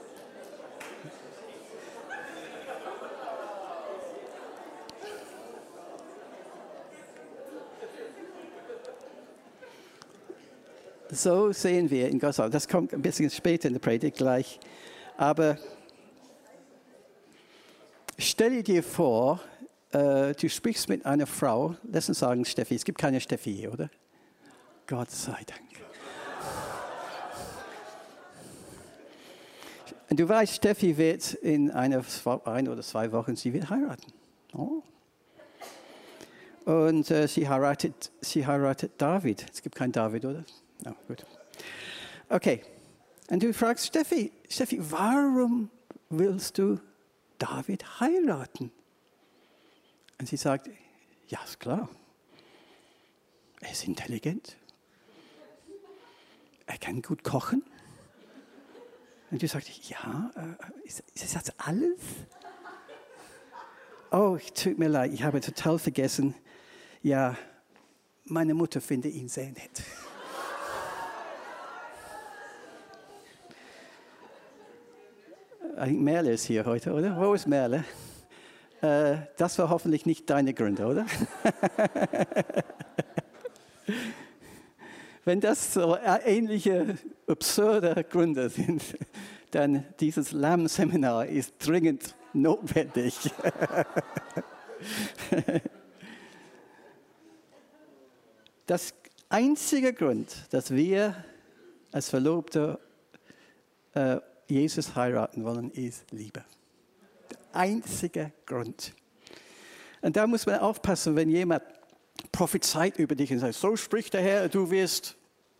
So 11.14 11.52
sehen 11.52 11.90
wir 11.90 12.08
in 12.08 12.18
Gottes 12.18 12.50
Das 12.50 12.66
kommt 12.66 12.92
ein 12.92 13.00
bisschen 13.00 13.30
später 13.30 13.68
in 13.68 13.74
der 13.74 13.80
Predigt 13.80 14.16
gleich. 14.16 14.58
Aber 15.16 15.56
stell 18.18 18.64
dir 18.64 18.82
vor, 18.82 19.40
äh, 19.92 20.34
du 20.34 20.48
sprichst 20.48 20.88
mit 20.88 21.06
einer 21.06 21.28
Frau, 21.28 21.76
lass 21.84 22.08
uns 22.08 22.18
sagen 22.18 22.44
Steffi, 22.44 22.74
es 22.74 22.84
gibt 22.84 22.98
keine 22.98 23.20
Steffi 23.20 23.54
hier, 23.54 23.72
oder? 23.72 23.90
Gott 24.88 25.10
sei 25.12 25.38
Dank. 25.46 25.60
Und 30.10 30.18
du 30.18 30.28
weißt, 30.28 30.52
Steffi 30.52 30.96
wird 30.96 31.34
in 31.34 31.70
einer, 31.70 32.04
ein 32.44 32.68
oder 32.68 32.82
zwei 32.82 33.12
Wochen, 33.12 33.36
sie 33.36 33.52
wird 33.52 33.70
heiraten. 33.70 34.12
Oh. 34.52 34.82
Und 36.64 37.08
äh, 37.12 37.28
sie, 37.28 37.48
heiratet, 37.48 38.10
sie 38.20 38.46
heiratet 38.46 38.92
David. 38.98 39.46
Es 39.52 39.62
gibt 39.62 39.76
keinen 39.76 39.92
David, 39.92 40.24
oder? 40.24 40.44
No, 40.84 40.94
gut. 41.08 41.24
Okay. 42.28 42.62
Und 43.28 43.42
du 43.42 43.52
fragst 43.54 43.86
Steffi, 43.86 44.32
Steffi, 44.48 44.78
warum 44.90 45.70
willst 46.10 46.58
du 46.58 46.78
David 47.38 48.00
heiraten? 48.00 48.70
Und 50.18 50.28
sie 50.28 50.36
sagt, 50.36 50.68
ja, 51.28 51.42
ist 51.42 51.58
klar. 51.58 51.88
Er 53.60 53.70
ist 53.72 53.84
intelligent. 53.84 54.56
Er 56.66 56.78
kann 56.78 57.00
gut 57.00 57.24
kochen. 57.24 57.64
Und 59.30 59.42
du 59.42 59.48
sagst, 59.48 59.68
ja, 59.88 60.30
äh, 60.36 60.86
ist, 60.86 61.02
ist 61.14 61.34
das 61.34 61.58
alles? 61.58 61.98
Oh, 64.10 64.38
tut 64.54 64.78
mir 64.78 64.88
leid, 64.88 65.12
ich 65.12 65.24
habe 65.24 65.40
total 65.40 65.78
vergessen. 65.78 66.34
Ja, 67.02 67.36
meine 68.26 68.54
Mutter 68.54 68.80
findet 68.80 69.14
ihn 69.14 69.28
sehr 69.28 69.50
nett. 69.50 69.82
Merle 75.76 76.32
ist 76.32 76.44
hier 76.46 76.64
heute, 76.64 76.92
oder? 76.92 77.16
Wo 77.16 77.34
ist 77.34 77.46
Merle? 77.46 77.84
Äh, 78.80 79.16
das 79.36 79.58
war 79.58 79.70
hoffentlich 79.70 80.06
nicht 80.06 80.30
deine 80.30 80.54
Gründe, 80.54 80.86
oder? 80.86 81.06
Wenn 85.24 85.40
das 85.40 85.74
so 85.74 85.96
ähnliche 86.24 86.96
absurde 87.26 88.04
Gründe 88.04 88.48
sind, 88.50 88.82
dann 89.50 89.84
dieses 90.00 90.32
Lamm-Seminar 90.32 91.26
ist 91.26 91.54
dringend 91.58 92.14
notwendig. 92.32 93.14
Das 98.66 98.94
einzige 99.28 99.92
Grund, 99.92 100.46
dass 100.50 100.70
wir 100.70 101.22
als 101.92 102.08
Verlobte 102.08 102.78
äh, 103.92 104.20
Jesus 104.46 104.94
heiraten 104.94 105.44
wollen, 105.44 105.70
ist 105.70 106.10
Liebe. 106.10 106.44
Der 107.30 107.38
einzige 107.52 108.32
Grund. 108.46 108.92
Und 110.02 110.16
da 110.16 110.26
muss 110.26 110.46
man 110.46 110.58
aufpassen, 110.58 111.16
wenn 111.16 111.30
jemand 111.30 111.62
prophezeit 112.30 112.98
über 112.98 113.14
dich 113.14 113.32
und 113.32 113.38
sagt, 113.38 113.54
so 113.54 113.76
spricht 113.76 114.14
der 114.14 114.22
Herr, 114.22 114.48
du 114.48 114.70
wirst 114.70 115.16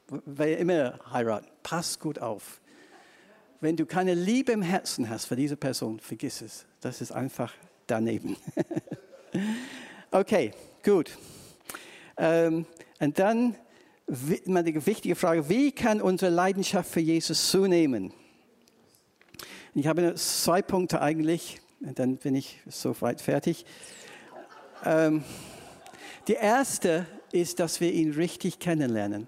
wer 0.08 0.58
immer 0.58 0.98
heiraten. 1.10 1.46
Pass 1.62 1.98
gut 1.98 2.18
auf. 2.18 2.60
Wenn 3.60 3.76
du 3.76 3.86
keine 3.86 4.14
Liebe 4.14 4.52
im 4.52 4.62
Herzen 4.62 5.08
hast 5.08 5.26
für 5.26 5.36
diese 5.36 5.56
Person, 5.56 5.98
vergiss 6.00 6.42
es. 6.42 6.66
Das 6.80 7.00
ist 7.00 7.12
einfach 7.12 7.52
daneben. 7.86 8.36
okay, 10.10 10.52
gut. 10.84 11.16
Ähm, 12.16 12.66
und 13.00 13.18
dann 13.18 13.56
die 14.06 14.86
wichtige 14.86 15.14
Frage, 15.14 15.48
wie 15.48 15.72
kann 15.72 16.02
unsere 16.02 16.30
Leidenschaft 16.30 16.90
für 16.90 17.00
Jesus 17.00 17.50
zunehmen? 17.50 18.12
Ich 19.76 19.88
habe 19.88 20.14
zwei 20.14 20.62
Punkte 20.62 21.02
eigentlich, 21.02 21.60
dann 21.80 22.16
bin 22.18 22.36
ich 22.36 22.60
soweit 22.68 23.20
fertig. 23.20 23.66
Ähm, 24.84 25.24
die 26.28 26.34
erste 26.34 27.06
ist, 27.32 27.58
dass 27.58 27.80
wir 27.80 27.92
ihn 27.92 28.12
richtig 28.12 28.60
kennenlernen. 28.60 29.26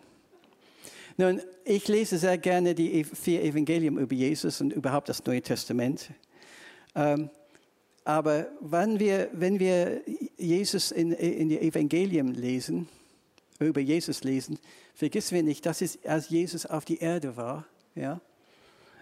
Nun, 1.17 1.41
ich 1.65 1.89
lese 1.89 2.17
sehr 2.17 2.39
gerne 2.39 2.77
die 2.77 3.03
vier 3.03 3.43
Evangelien 3.43 3.99
über 3.99 4.15
Jesus 4.15 4.61
und 4.61 4.73
überhaupt 4.73 5.09
das 5.09 5.25
Neue 5.25 5.43
Testament. 5.43 6.11
Ähm, 6.95 7.29
aber 8.05 8.47
wenn 8.61 9.01
wir, 9.01 9.29
wenn 9.33 9.59
wir 9.59 10.01
Jesus 10.37 10.93
in, 10.93 11.11
in 11.11 11.49
die 11.49 11.59
Evangelien 11.59 12.33
lesen, 12.35 12.89
über 13.59 13.81
Jesus 13.81 14.23
lesen, 14.23 14.61
vergessen 14.95 15.35
wir 15.35 15.43
nicht, 15.43 15.67
dass 15.67 15.81
es, 15.81 15.99
als 16.05 16.29
Jesus 16.29 16.67
auf 16.67 16.85
die 16.85 16.99
Erde 16.99 17.37
war, 17.37 17.67
ja, 17.97 18.21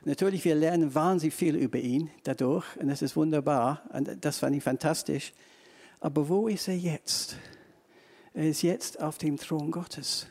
Natürlich, 0.06 0.44
wir 0.44 0.54
lernen 0.54 0.94
wahnsinnig 0.94 1.34
viel 1.34 1.56
über 1.56 1.78
ihn 1.78 2.10
dadurch 2.24 2.64
und 2.76 2.88
das 2.88 3.00
ist 3.00 3.16
wunderbar 3.16 3.82
und 3.90 4.22
das 4.22 4.38
fand 4.38 4.54
ich 4.54 4.62
fantastisch. 4.62 5.32
Aber 6.00 6.28
wo 6.28 6.46
ist 6.46 6.68
er 6.68 6.76
jetzt? 6.76 7.36
Er 8.34 8.48
ist 8.48 8.62
jetzt 8.62 9.00
auf 9.00 9.16
dem 9.16 9.38
Thron 9.38 9.70
Gottes. 9.70 10.26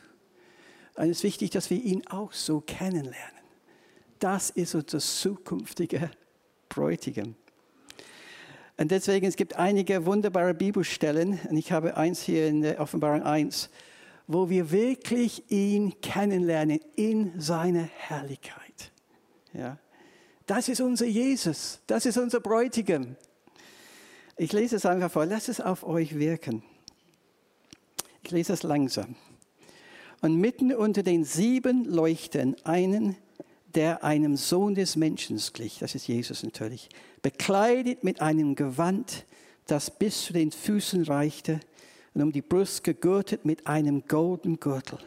Und 0.94 1.04
es 1.04 1.18
ist 1.18 1.22
wichtig, 1.24 1.50
dass 1.50 1.70
wir 1.70 1.82
ihn 1.82 2.06
auch 2.06 2.32
so 2.32 2.60
kennenlernen. 2.60 3.16
Das 4.20 4.50
ist 4.50 4.76
unser 4.76 5.00
zukünftiger 5.00 6.10
Bräutigam. 6.68 7.34
Und 8.76 8.90
deswegen, 8.90 9.26
es 9.26 9.36
gibt 9.36 9.56
einige 9.56 10.06
wunderbare 10.06 10.54
Bibelstellen, 10.54 11.40
und 11.48 11.56
ich 11.56 11.72
habe 11.72 11.96
eins 11.96 12.22
hier 12.22 12.46
in 12.46 12.62
der 12.62 12.80
Offenbarung 12.80 13.22
1, 13.22 13.70
wo 14.26 14.48
wir 14.48 14.70
wirklich 14.70 15.50
ihn 15.50 16.00
kennenlernen 16.00 16.80
in 16.94 17.40
seiner 17.40 17.82
Herrlichkeit. 17.82 18.63
Ja. 19.54 19.78
Das 20.46 20.68
ist 20.68 20.80
unser 20.80 21.06
Jesus, 21.06 21.80
das 21.86 22.04
ist 22.04 22.18
unser 22.18 22.40
Bräutigam. 22.40 23.16
Ich 24.36 24.52
lese 24.52 24.76
es 24.76 24.84
einfach 24.84 25.10
vor, 25.10 25.24
lasst 25.24 25.48
es 25.48 25.60
auf 25.60 25.84
euch 25.84 26.18
wirken. 26.18 26.62
Ich 28.22 28.30
lese 28.30 28.52
es 28.52 28.62
langsam. 28.62 29.14
Und 30.20 30.36
mitten 30.36 30.74
unter 30.74 31.02
den 31.02 31.24
sieben 31.24 31.84
Leuchten 31.84 32.56
einen, 32.64 33.16
der 33.74 34.04
einem 34.04 34.36
Sohn 34.36 34.74
des 34.74 34.96
Menschen 34.96 35.40
glich, 35.52 35.78
das 35.78 35.94
ist 35.94 36.08
Jesus 36.08 36.42
natürlich, 36.42 36.88
bekleidet 37.22 38.04
mit 38.04 38.20
einem 38.20 38.54
Gewand, 38.54 39.24
das 39.66 39.90
bis 39.90 40.24
zu 40.24 40.32
den 40.32 40.52
Füßen 40.52 41.04
reichte 41.04 41.60
und 42.12 42.22
um 42.22 42.32
die 42.32 42.42
Brust 42.42 42.84
gegürtet 42.84 43.44
mit 43.44 43.66
einem 43.66 44.06
goldenen 44.06 44.60
Gürtel. 44.60 44.98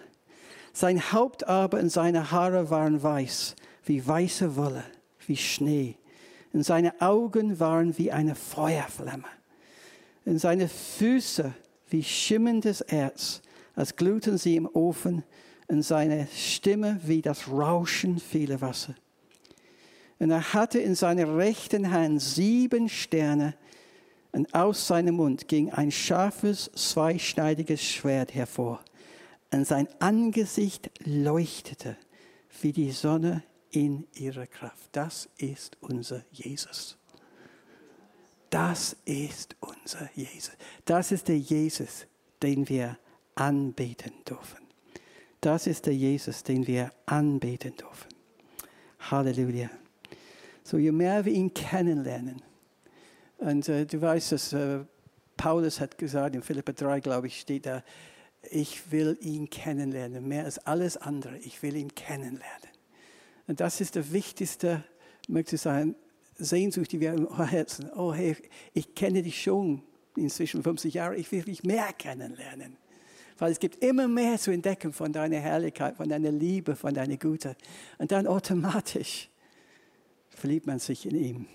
Sein 0.73 1.11
Haupt 1.11 1.47
aber 1.47 1.79
und 1.79 1.89
seine 1.89 2.31
Haare 2.31 2.69
waren 2.69 3.01
weiß 3.01 3.55
wie 3.87 4.05
weiße 4.05 4.55
Wolle, 4.55 4.83
wie 5.25 5.37
Schnee. 5.37 5.95
Und 6.53 6.63
seine 6.63 7.01
Augen 7.01 7.59
waren 7.59 7.97
wie 7.97 8.11
eine 8.11 8.35
Feuerflamme. 8.35 9.27
Und 10.25 10.39
seine 10.39 10.67
Füße 10.67 11.53
wie 11.89 12.03
schimmerndes 12.03 12.81
Erz, 12.81 13.41
als 13.75 13.95
glühten 13.95 14.37
sie 14.37 14.55
im 14.55 14.67
Ofen. 14.67 15.23
Und 15.67 15.83
seine 15.83 16.27
Stimme 16.33 16.99
wie 17.03 17.21
das 17.21 17.47
Rauschen 17.49 18.19
vieler 18.19 18.61
Wasser. 18.61 18.95
Und 20.19 20.31
er 20.31 20.53
hatte 20.53 20.79
in 20.79 20.95
seiner 20.95 21.37
rechten 21.37 21.91
Hand 21.91 22.21
sieben 22.21 22.89
Sterne, 22.89 23.53
und 24.31 24.53
aus 24.53 24.85
seinem 24.85 25.15
Mund 25.15 25.47
ging 25.47 25.71
ein 25.71 25.89
scharfes, 25.89 26.69
zweischneidiges 26.75 27.81
Schwert 27.81 28.35
hervor. 28.35 28.83
Und 29.51 29.65
sein 29.65 29.87
Angesicht 29.99 30.91
leuchtete 31.05 31.97
wie 32.61 32.71
die 32.71 32.91
Sonne 32.91 33.43
in 33.77 34.07
ihrer 34.15 34.47
Kraft. 34.47 34.89
Das 34.91 35.29
ist 35.37 35.77
unser 35.81 36.23
Jesus. 36.31 36.97
Das 38.49 38.95
ist 39.05 39.55
unser 39.59 40.09
Jesus. 40.15 40.53
Das 40.83 41.11
ist 41.11 41.27
der 41.27 41.37
Jesus, 41.37 42.07
den 42.41 42.67
wir 42.67 42.97
anbeten 43.35 44.13
dürfen. 44.27 44.65
Das 45.41 45.67
ist 45.67 45.85
der 45.85 45.95
Jesus, 45.95 46.41
den 46.41 46.65
wir 46.65 46.91
anbeten 47.05 47.75
dürfen. 47.75 48.09
Halleluja. 49.11 49.69
So, 50.63 50.77
je 50.77 50.91
mehr 50.91 51.23
wir 51.23 51.33
ihn 51.33 51.53
kennenlernen, 51.53 52.41
und 53.37 53.69
äh, 53.69 53.85
du 53.85 54.01
weißt, 54.01 54.31
dass 54.31 54.53
äh, 54.53 54.79
Paulus 55.35 55.79
hat 55.79 55.99
gesagt, 55.99 56.33
in 56.33 56.41
Philippa 56.41 56.71
3, 56.71 57.01
glaube 57.01 57.27
ich, 57.27 57.39
steht 57.39 57.67
da, 57.67 57.83
ich 58.49 58.91
will 58.91 59.15
ihn 59.21 59.47
kennenlernen, 59.47 60.27
mehr 60.27 60.45
als 60.45 60.57
alles 60.57 60.97
andere. 60.97 61.37
Ich 61.37 61.61
will 61.61 61.75
ihn 61.75 61.93
kennenlernen. 61.93 62.66
Und 63.47 63.59
das 63.59 63.81
ist 63.81 63.95
der 63.95 64.11
wichtigste, 64.11 64.83
möchte 65.27 65.55
ich 65.55 65.61
sagen, 65.61 65.95
Sehnsucht, 66.37 66.91
die 66.91 66.99
wir 66.99 67.13
im 67.13 67.35
Herzen. 67.37 67.89
Oh, 67.95 68.13
hey, 68.13 68.35
ich 68.73 68.93
kenne 68.93 69.23
dich 69.23 69.41
schon 69.41 69.81
inzwischen 70.15 70.63
50 70.63 70.93
Jahre, 70.93 71.15
ich 71.15 71.31
will 71.31 71.43
dich 71.43 71.63
mehr 71.63 71.93
kennenlernen. 71.93 72.77
Weil 73.37 73.51
es 73.51 73.59
gibt 73.59 73.83
immer 73.83 74.07
mehr 74.07 74.37
zu 74.37 74.51
entdecken 74.51 74.91
von 74.91 75.13
deiner 75.13 75.37
Herrlichkeit, 75.37 75.95
von 75.95 76.09
deiner 76.09 76.31
Liebe, 76.31 76.75
von 76.75 76.93
deiner 76.93 77.17
Güte. 77.17 77.55
Und 77.99 78.11
dann 78.11 78.25
automatisch 78.25 79.29
verliebt 80.29 80.65
man 80.65 80.79
sich 80.79 81.05
in 81.05 81.15
ihn, 81.15 81.47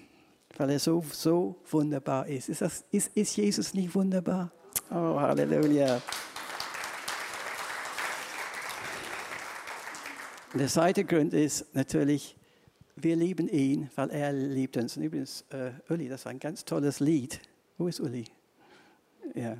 weil 0.57 0.71
er 0.71 0.79
so, 0.79 1.05
so 1.13 1.57
wunderbar 1.71 2.29
ist. 2.29 2.49
Ist, 2.49 2.63
das, 2.63 2.85
ist, 2.91 3.11
ist 3.17 3.37
Jesus 3.37 3.75
nicht 3.75 3.95
wunderbar? 3.95 4.53
Oh, 4.91 5.21
Halleluja. 5.21 6.01
Der 10.55 10.69
zweite 10.69 11.05
Grund 11.05 11.33
ist 11.33 11.75
natürlich, 11.75 12.37
wir 12.97 13.17
lieben 13.17 13.49
ihn, 13.49 13.89
weil 13.95 14.11
er 14.11 14.35
liebt 14.35 14.77
uns. 14.77 14.99
Und 14.99 15.05
übrigens, 15.05 15.47
äh, 15.49 15.71
Uli, 15.89 16.11
das 16.11 16.27
war 16.27 16.33
ein 16.33 16.41
ganz 16.41 16.67
tolles 16.67 17.01
Lied. 17.01 17.41
Wo 17.79 17.89
ist 17.89 18.01
Uli? 18.01 18.27
Ja. 19.35 19.57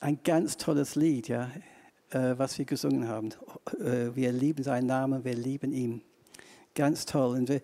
Ein 0.00 0.18
ganz 0.24 0.56
tolles 0.56 0.96
Lied, 0.96 1.28
ja, 1.28 1.48
äh, 2.10 2.36
was 2.36 2.58
wir 2.58 2.64
gesungen 2.64 3.06
haben. 3.06 3.28
Äh, 3.78 4.16
wir 4.16 4.32
lieben 4.32 4.64
seinen 4.64 4.88
Namen, 4.88 5.24
wir 5.24 5.34
lieben 5.34 5.72
ihn. 5.72 6.02
Ganz 6.74 7.06
toll. 7.06 7.36
Und 7.36 7.48
wir, 7.48 7.60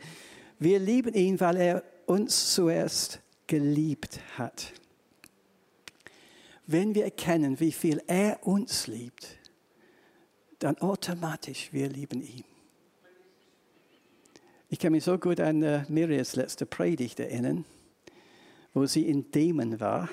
wir 0.60 0.78
lieben 0.78 1.14
ihn, 1.14 1.40
weil 1.40 1.56
er 1.56 1.82
uns 2.06 2.54
zuerst 2.54 3.18
geliebt 3.48 4.20
hat. 4.38 4.72
Wenn 6.68 6.94
wir 6.94 7.06
erkennen, 7.06 7.58
wie 7.58 7.72
viel 7.72 8.00
er 8.06 8.46
uns 8.46 8.86
liebt, 8.86 9.36
dann 10.64 10.78
automatisch, 10.78 11.68
wir 11.72 11.88
lieben 11.88 12.22
ihn. 12.22 12.44
Ich 14.70 14.78
kann 14.78 14.92
mich 14.92 15.04
so 15.04 15.18
gut 15.18 15.38
an 15.38 15.62
uh, 15.62 15.82
Miriams 15.88 16.36
letzte 16.36 16.64
Predigt 16.64 17.20
erinnern, 17.20 17.64
wo 18.72 18.86
sie 18.86 19.06
in 19.06 19.30
Dämon 19.30 19.78
war. 19.78 20.08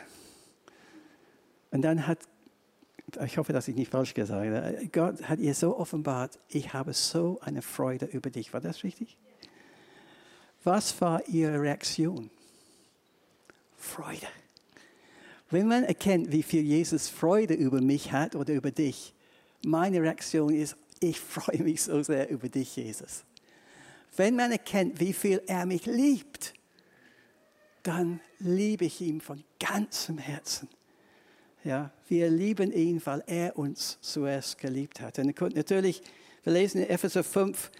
Und 1.71 1.83
dann 1.83 2.05
hat, 2.05 2.19
ich 3.25 3.37
hoffe, 3.37 3.53
dass 3.53 3.69
ich 3.69 3.75
nicht 3.75 3.91
falsch 3.91 4.13
gesagt 4.13 4.45
habe, 4.45 4.89
Gott 4.91 5.23
hat 5.23 5.39
ihr 5.39 5.55
so 5.55 5.77
offenbart, 5.77 6.37
ich 6.49 6.73
habe 6.73 6.93
so 6.93 7.39
eine 7.41 7.61
Freude 7.61 8.05
über 8.05 8.29
dich. 8.29 8.53
War 8.53 8.61
das 8.61 8.83
richtig? 8.83 9.17
Was 10.65 10.99
war 10.99 11.27
ihre 11.27 11.61
Reaktion? 11.61 12.29
Freude. 13.77 14.27
Wenn 15.49 15.67
man 15.67 15.85
erkennt, 15.85 16.31
wie 16.31 16.43
viel 16.43 16.61
Jesus 16.61 17.07
Freude 17.07 17.53
über 17.53 17.81
mich 17.81 18.11
hat 18.11 18.35
oder 18.35 18.53
über 18.53 18.71
dich, 18.71 19.13
meine 19.65 20.01
Reaktion 20.01 20.53
ist, 20.53 20.75
ich 20.99 21.19
freue 21.19 21.63
mich 21.63 21.83
so 21.83 22.01
sehr 22.03 22.29
über 22.29 22.49
dich, 22.49 22.75
Jesus. 22.75 23.23
Wenn 24.15 24.35
man 24.35 24.51
erkennt, 24.51 24.99
wie 24.99 25.13
viel 25.13 25.41
er 25.47 25.65
mich 25.65 25.85
liebt, 25.85 26.53
dann 27.83 28.19
liebe 28.39 28.85
ich 28.85 29.01
ihn 29.01 29.21
von 29.21 29.43
ganzem 29.59 30.17
Herzen. 30.17 30.69
Ja, 31.63 31.91
wir 32.07 32.29
lieben 32.29 32.71
ihn, 32.71 33.01
weil 33.05 33.23
er 33.27 33.57
uns 33.57 33.99
zuerst 34.01 34.57
geliebt 34.57 34.99
hat. 34.99 35.19
Und 35.19 35.55
natürlich, 35.55 36.01
wir 36.43 36.53
lesen 36.53 36.81
in 36.81 36.89
Epheser 36.89 37.23
5, 37.23 37.71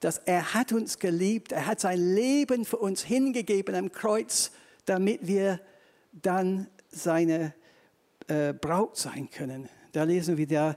dass 0.00 0.18
er 0.18 0.54
hat 0.54 0.72
uns 0.72 0.98
geliebt, 0.98 1.52
er 1.52 1.66
hat 1.66 1.80
sein 1.80 2.14
Leben 2.14 2.64
für 2.64 2.78
uns 2.78 3.02
hingegeben 3.02 3.74
am 3.74 3.92
Kreuz, 3.92 4.50
damit 4.84 5.26
wir 5.26 5.60
dann 6.12 6.68
seine 6.88 7.54
äh, 8.28 8.54
Braut 8.54 8.96
sein 8.96 9.28
können. 9.30 9.68
Da 9.92 10.04
lesen 10.04 10.36
wir 10.36 10.46
da, 10.46 10.76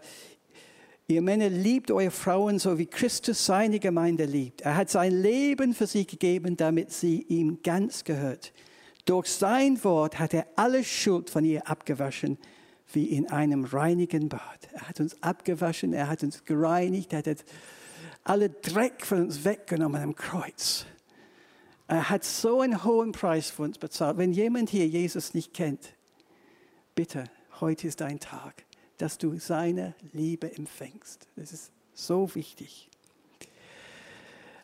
ihr 1.08 1.22
Männer 1.22 1.50
liebt 1.50 1.92
eure 1.92 2.12
Frauen 2.12 2.60
so 2.60 2.78
wie 2.78 2.86
Christus 2.86 3.46
seine 3.46 3.80
Gemeinde 3.80 4.26
liebt. 4.26 4.62
Er 4.62 4.76
hat 4.76 4.90
sein 4.90 5.12
Leben 5.12 5.74
für 5.74 5.88
sie 5.88 6.06
gegeben, 6.06 6.58
damit 6.58 6.92
sie 6.92 7.22
ihm 7.24 7.62
ganz 7.64 8.04
gehört. 8.04 8.54
Durch 9.06 9.28
sein 9.28 9.84
Wort 9.84 10.20
hat 10.20 10.34
er 10.34 10.48
alle 10.56 10.84
Schuld 10.84 11.30
von 11.30 11.44
ihr 11.44 11.68
abgewaschen, 11.68 12.38
wie 12.94 13.06
in 13.06 13.30
einem 13.30 13.66
reinigen 13.66 14.30
Bad. 14.30 14.70
Er 14.74 14.90
hat 14.90 15.00
uns 15.00 15.22
abgewaschen, 15.22 15.94
er 15.94 16.08
hat 16.08 16.24
uns 16.24 16.46
gereinigt, 16.46 17.14
er 17.14 17.20
hat 17.20 17.46
alle 18.24 18.50
Dreck 18.50 19.06
von 19.06 19.22
uns 19.24 19.44
weggenommen 19.44 20.02
am 20.02 20.16
Kreuz. 20.16 20.86
Er 21.88 22.10
hat 22.10 22.24
so 22.24 22.62
einen 22.62 22.84
hohen 22.84 23.12
Preis 23.12 23.50
für 23.50 23.64
uns 23.64 23.78
bezahlt. 23.78 24.18
Wenn 24.18 24.32
jemand 24.32 24.70
hier 24.70 24.88
Jesus 24.88 25.34
nicht 25.34 25.54
kennt, 25.54 25.94
bitte, 26.96 27.26
heute 27.60 27.88
ist 27.88 28.02
dein 28.02 28.20
Tag, 28.20 28.64
dass 29.02 29.18
du 29.18 29.38
seine 29.38 29.96
Liebe 30.14 30.56
empfängst. 30.56 31.28
Das 31.36 31.52
ist 31.52 31.72
so 31.94 32.34
wichtig. 32.36 32.90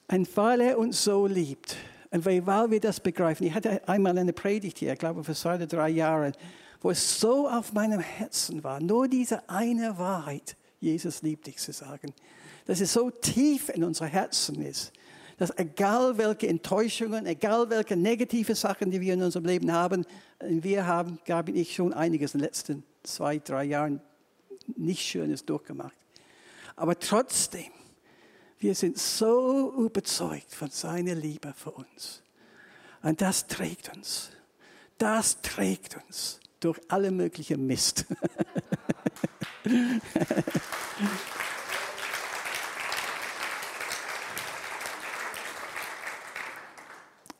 Und 0.07 0.38
weil 0.38 0.61
er 0.61 0.77
uns 0.77 1.03
so 1.03 1.27
liebt, 1.27 1.75
und 2.11 2.25
weil 2.25 2.71
wir 2.71 2.79
das 2.79 2.99
begreifen, 2.99 3.45
ich 3.45 3.53
hatte 3.53 3.85
einmal 3.88 4.17
eine 4.17 4.31
Predigt 4.31 4.79
hier, 4.79 4.93
ich 4.93 4.99
glaube 4.99 5.23
vor 5.23 5.35
zwei 5.35 5.55
oder 5.55 5.67
drei 5.67 5.89
Jahren, 5.89 6.33
wo 6.81 6.91
es 6.91 7.19
so 7.19 7.49
auf 7.49 7.73
meinem 7.73 7.99
Herzen 7.99 8.63
war, 8.63 8.79
nur 8.79 9.07
diese 9.07 9.49
eine 9.49 9.97
Wahrheit, 9.97 10.55
Jesus 10.79 11.21
liebt 11.21 11.47
dich 11.47 11.57
zu 11.57 11.73
sagen 11.73 12.13
dass 12.67 12.81
es 12.81 12.93
so 12.93 13.09
tief 13.09 13.69
in 13.69 13.83
unser 13.83 14.05
Herzen 14.05 14.61
ist, 14.61 14.91
dass 15.38 15.57
egal 15.57 16.17
welche 16.17 16.47
Enttäuschungen, 16.47 17.25
egal 17.25 17.69
welche 17.69 17.95
negative 17.95 18.55
Sachen, 18.55 18.91
die 18.91 18.99
wir 18.99 19.13
in 19.13 19.23
unserem 19.23 19.45
Leben 19.45 19.71
haben, 19.71 20.05
wir 20.41 20.85
haben, 20.85 21.17
glaube 21.23 21.51
ich, 21.51 21.73
schon 21.73 21.93
einiges 21.93 22.33
in 22.33 22.39
den 22.39 22.45
letzten 22.45 22.83
zwei, 23.03 23.39
drei 23.39 23.63
Jahren 23.63 24.01
nicht 24.76 25.01
Schönes 25.01 25.45
durchgemacht. 25.45 25.95
Aber 26.76 26.99
trotzdem, 26.99 27.72
wir 28.59 28.76
sind 28.76 28.97
so 28.97 29.74
überzeugt 29.78 30.53
von 30.53 30.70
seiner 30.70 31.15
Liebe 31.15 31.53
für 31.55 31.72
uns. 31.72 32.22
Und 33.01 33.22
das 33.22 33.47
trägt 33.47 33.95
uns. 33.95 34.32
Das 34.97 35.41
trägt 35.41 35.97
uns 36.07 36.39
durch 36.59 36.80
alle 36.88 37.11
möglichen 37.11 37.65
Mist. 37.65 38.05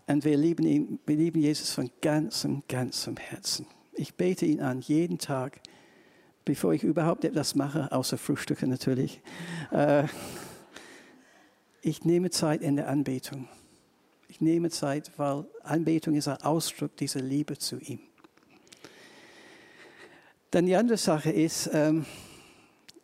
Und 0.07 0.23
wir 0.23 0.38
lieben 0.38 0.65
ihn, 0.65 0.99
wir 1.05 1.17
lieben 1.17 1.41
Jesus 1.41 1.73
von 1.73 1.91
ganzem, 2.01 2.63
ganzem 2.69 3.17
Herzen. 3.17 3.67
Ich 3.93 4.15
bete 4.15 4.45
ihn 4.45 4.61
an 4.61 4.80
jeden 4.80 5.17
Tag, 5.17 5.59
bevor 6.47 6.73
ich 6.73 6.83
überhaupt 6.83 7.25
etwas 7.25 7.55
mache, 7.55 7.91
außer 7.91 8.17
Frühstücke 8.17 8.67
natürlich. 8.67 9.21
Äh, 9.71 10.05
ich 11.81 12.05
nehme 12.05 12.29
Zeit 12.29 12.61
in 12.61 12.77
der 12.77 12.87
Anbetung. 12.87 13.49
Ich 14.29 14.39
nehme 14.39 14.69
Zeit, 14.69 15.11
weil 15.17 15.45
Anbetung 15.63 16.15
ist 16.15 16.29
ein 16.29 16.41
Ausdruck 16.41 16.95
dieser 16.95 17.19
Liebe 17.19 17.57
zu 17.57 17.77
ihm. 17.79 17.99
Dann 20.51 20.65
die 20.65 20.77
andere 20.77 20.97
Sache 20.97 21.31
ist, 21.31 21.69
ähm, 21.73 22.05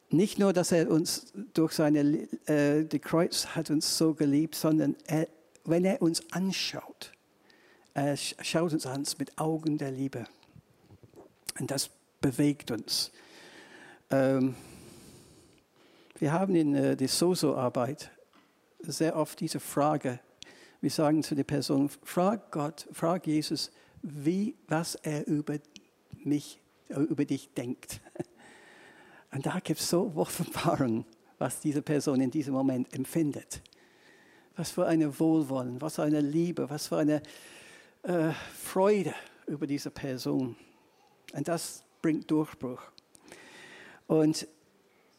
nicht 0.09 0.39
nur, 0.39 0.53
dass 0.53 0.71
er 0.71 0.89
uns 0.89 1.33
durch 1.53 1.73
seine 1.73 2.29
äh, 2.47 2.85
die 2.85 2.99
Kreuz 2.99 3.47
hat 3.47 3.69
uns 3.69 3.97
so 3.97 4.13
geliebt, 4.13 4.55
sondern 4.55 4.95
er 5.05 5.27
wenn 5.65 5.85
er 5.85 6.01
uns 6.01 6.31
anschaut, 6.31 7.11
er 7.93 8.17
schaut 8.17 8.73
uns 8.73 8.85
an 8.85 9.05
mit 9.17 9.37
Augen 9.37 9.77
der 9.77 9.91
Liebe. 9.91 10.25
Und 11.59 11.71
das 11.71 11.89
bewegt 12.19 12.71
uns. 12.71 13.11
Ähm, 14.13 14.53
wir 16.19 16.31
haben 16.31 16.53
in 16.55 16.75
äh, 16.75 16.95
der 16.95 17.07
Soso-Arbeit 17.07 18.11
sehr 18.81 19.15
oft 19.15 19.39
diese 19.39 19.59
Frage. 19.59 20.19
Wir 20.81 20.91
sagen 20.91 21.23
zu 21.23 21.33
der 21.33 21.45
Person, 21.45 21.89
frag 22.03 22.51
Gott, 22.51 22.87
frag 22.91 23.25
Jesus, 23.25 23.71
wie, 24.03 24.55
was 24.67 24.93
er 24.95 25.25
über 25.25 25.57
mich, 26.23 26.59
über 26.89 27.25
dich 27.25 27.49
denkt. 27.55 28.01
Und 29.31 29.47
da 29.47 29.59
gibt 29.59 29.79
es 29.79 29.89
so 29.89 30.11
Offenbarung, 30.15 31.05
was 31.39 31.59
diese 31.59 31.81
Person 31.81 32.21
in 32.21 32.29
diesem 32.29 32.53
Moment 32.53 32.93
empfindet. 32.93 33.63
Was 34.55 34.69
für 34.69 34.85
eine 34.85 35.19
Wohlwollen, 35.19 35.81
was 35.81 35.95
für 35.95 36.03
eine 36.03 36.21
Liebe, 36.21 36.69
was 36.69 36.87
für 36.87 36.97
eine 36.97 37.23
äh, 38.03 38.31
Freude 38.61 39.15
über 39.47 39.65
diese 39.65 39.89
Person. 39.89 40.55
Und 41.33 41.47
das 41.47 41.83
bringt 41.99 42.29
Durchbruch. 42.29 42.93
Und 44.07 44.47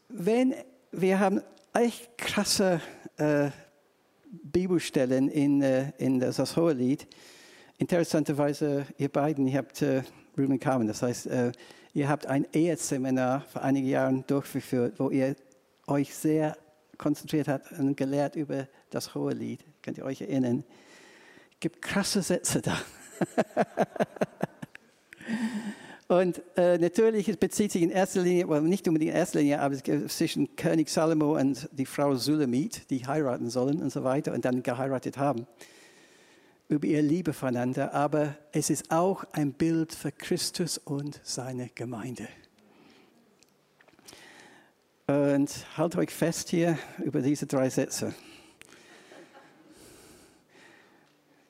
wenn 0.09 0.55
wir 0.93 1.19
haben 1.19 1.43
echt 1.73 2.17
krasse 2.17 2.81
äh, 3.17 3.51
Bibelstellen 4.43 5.29
in, 5.29 5.63
äh, 5.63 5.93
in 5.99 6.21
das 6.21 6.57
Hohelied. 6.57 7.07
Interessanterweise, 7.79 8.87
ihr 8.99 9.09
beiden, 9.09 9.47
ihr 9.47 9.59
habt 9.59 9.83
äh, 9.83 10.03
Ruben 10.39 10.59
Carmen, 10.59 10.89
das 10.89 11.03
heißt, 11.03 11.27
äh, 11.27 11.53
ihr 11.93 12.09
habt 12.09 12.27
ein 12.27 12.47
Eheseminar 12.53 13.43
vor 13.43 13.63
einigen 13.63 13.89
Jahren 13.89 14.25
durchgeführt, 14.27 14.95
wo 14.99 15.11
ihr 15.11 15.37
euch 15.87 16.15
sehr 16.15 16.57
konzentriert 16.99 17.49
hat 17.49 17.71
und 17.73 17.97
gelehrt 17.97 18.37
über 18.37 18.69
das 18.91 19.15
hohe 19.15 19.33
Lied. 19.33 19.65
Könnt 19.83 19.99
ihr 19.99 20.05
euch 20.05 20.21
erinnern? 20.21 20.65
Es 21.53 21.61
gibt 21.61 21.83
krasse 21.83 22.23
Sätze 22.23 22.63
da. 22.63 22.79
und 26.07 26.43
äh, 26.57 26.77
natürlich 26.77 27.29
es 27.29 27.37
bezieht 27.39 27.73
sich 27.73 27.83
in 27.83 27.91
erster 27.91 28.21
Linie, 28.21 28.49
well, 28.49 28.61
nicht 28.61 28.87
unbedingt 28.87 29.13
in 29.13 29.17
erster 29.17 29.39
Linie, 29.39 29.61
aber 29.61 29.77
zwischen 30.09 30.55
König 30.55 30.91
Salomo 30.91 31.39
und 31.39 31.69
die 31.73 31.87
Frau 31.87 32.15
Sulamit, 32.15 32.91
die 32.91 33.07
heiraten 33.07 33.49
sollen 33.49 33.81
und 33.81 33.91
so 33.91 34.05
weiter 34.05 34.33
und 34.35 34.45
dann 34.45 34.63
geheiratet 34.63 35.17
haben, 35.17 35.47
über 36.69 36.87
ihre 36.87 37.01
Liebe 37.01 37.33
voneinander. 37.33 37.95
Aber 37.95 38.37
es 38.53 38.69
ist 38.69 38.91
auch 38.91 39.25
ein 39.33 39.55
Bild 39.55 39.95
für 39.95 40.13
Christus 40.13 40.77
und 40.77 41.21
seine 41.23 41.71
Gemeinde. 41.75 42.29
Und 45.07 45.51
halt 45.77 45.97
euch 45.97 46.11
fest 46.11 46.51
hier 46.51 46.79
über 47.03 47.21
diese 47.21 47.47
drei 47.47 47.71
Sätze. 47.71 48.15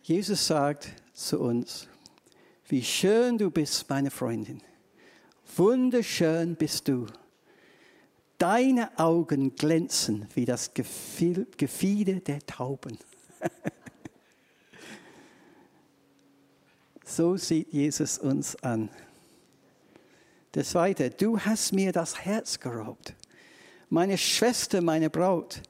Jesus 0.03 0.47
sagt 0.47 0.89
zu 1.13 1.41
uns, 1.41 1.89
wie 2.69 2.83
schön 2.83 3.39
du 3.39 3.51
bist, 3.51 3.89
meine 3.89 4.11
Freundin. 4.11 4.63
Wunderschön 5.57 6.57
bist 6.57 6.89
du. 6.89 7.07
Deine 8.39 8.99
Augen 8.99 9.55
glänzen 9.55 10.27
wie 10.35 10.45
das 10.45 10.73
Gefieder 10.75 12.21
der 12.21 12.45
Tauben. 12.47 12.99
so 17.05 17.37
sieht 17.37 17.73
Jesus 17.73 18.19
uns 18.19 18.57
an. 18.63 18.89
Der 20.55 20.65
zweite, 20.65 21.11
du 21.11 21.39
hast 21.39 21.73
mir 21.73 21.93
das 21.93 22.25
Herz 22.25 22.59
geraubt 22.59 23.15
meine 23.95 24.19
Schwester, 24.19 24.81
meine 24.81 25.09
Braut, 25.09 25.63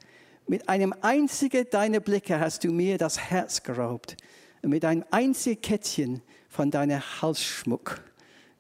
mit 0.47 0.69
einem 0.69 0.95
einzigen 1.03 1.67
deiner 1.71 2.01
Blicke 2.01 2.41
hast 2.41 2.65
du 2.65 2.71
mir 2.71 2.97
das 2.97 3.19
Herz 3.19 3.63
geraubt. 3.63 4.17
Und 4.63 4.71
mit 4.71 4.85
einem 4.85 5.05
einzigen 5.11 5.61
Kettchen 5.61 6.23
von 6.55 6.71
deinem 6.71 7.01
Halsschmuck. 7.21 8.01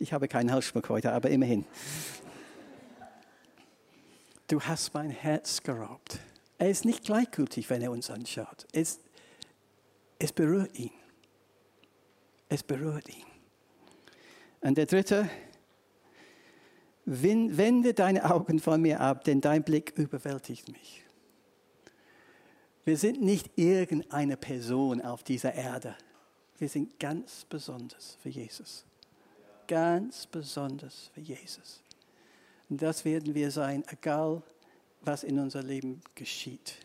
Ich 0.00 0.12
habe 0.12 0.26
keinen 0.26 0.50
Halsschmuck 0.50 0.88
heute, 0.88 1.12
aber 1.12 1.30
immerhin. 1.30 1.64
Du 4.48 4.60
hast 4.60 4.92
mein 4.94 5.10
Herz 5.10 5.62
geraubt. 5.62 6.18
Er 6.58 6.70
ist 6.70 6.84
nicht 6.84 7.04
gleichgültig, 7.04 7.70
wenn 7.70 7.82
er 7.82 7.92
uns 7.92 8.10
anschaut. 8.10 8.66
Es, 8.72 8.98
es 10.18 10.32
berührt 10.32 10.76
ihn. 10.76 10.90
Es 12.48 12.64
berührt 12.64 13.08
ihn. 13.08 13.24
Und 14.60 14.76
der 14.76 14.86
dritte, 14.86 15.30
Wende 17.06 17.94
deine 17.94 18.28
Augen 18.28 18.58
von 18.58 18.82
mir 18.82 19.00
ab, 19.00 19.22
denn 19.22 19.40
dein 19.40 19.62
Blick 19.62 19.92
überwältigt 19.96 20.68
mich. 20.68 21.04
Wir 22.84 22.96
sind 22.96 23.22
nicht 23.22 23.56
irgendeine 23.56 24.36
Person 24.36 25.00
auf 25.00 25.22
dieser 25.22 25.54
Erde. 25.54 25.94
Wir 26.58 26.68
sind 26.68 26.98
ganz 26.98 27.44
besonders 27.44 28.16
für 28.22 28.28
Jesus. 28.28 28.84
Ganz 29.66 30.26
besonders 30.26 31.10
für 31.14 31.20
Jesus. 31.20 31.80
Und 32.68 32.80
das 32.80 33.04
werden 33.04 33.34
wir 33.34 33.50
sein, 33.50 33.84
egal 33.88 34.42
was 35.02 35.24
in 35.24 35.38
unser 35.38 35.62
Leben 35.62 36.00
geschieht. 36.14 36.76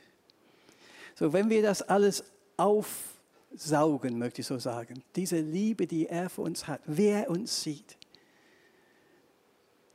So, 1.16 1.32
wenn 1.34 1.50
wir 1.50 1.62
das 1.62 1.82
alles 1.82 2.24
aufsaugen, 2.58 4.18
möchte 4.18 4.42
ich 4.42 4.48
so 4.48 4.58
sagen, 4.58 5.04
diese 5.16 5.40
Liebe, 5.40 5.88
die 5.88 6.08
er 6.08 6.30
für 6.30 6.42
uns 6.42 6.68
hat, 6.68 6.82
wer 6.86 7.30
uns 7.30 7.64
sieht, 7.64 7.98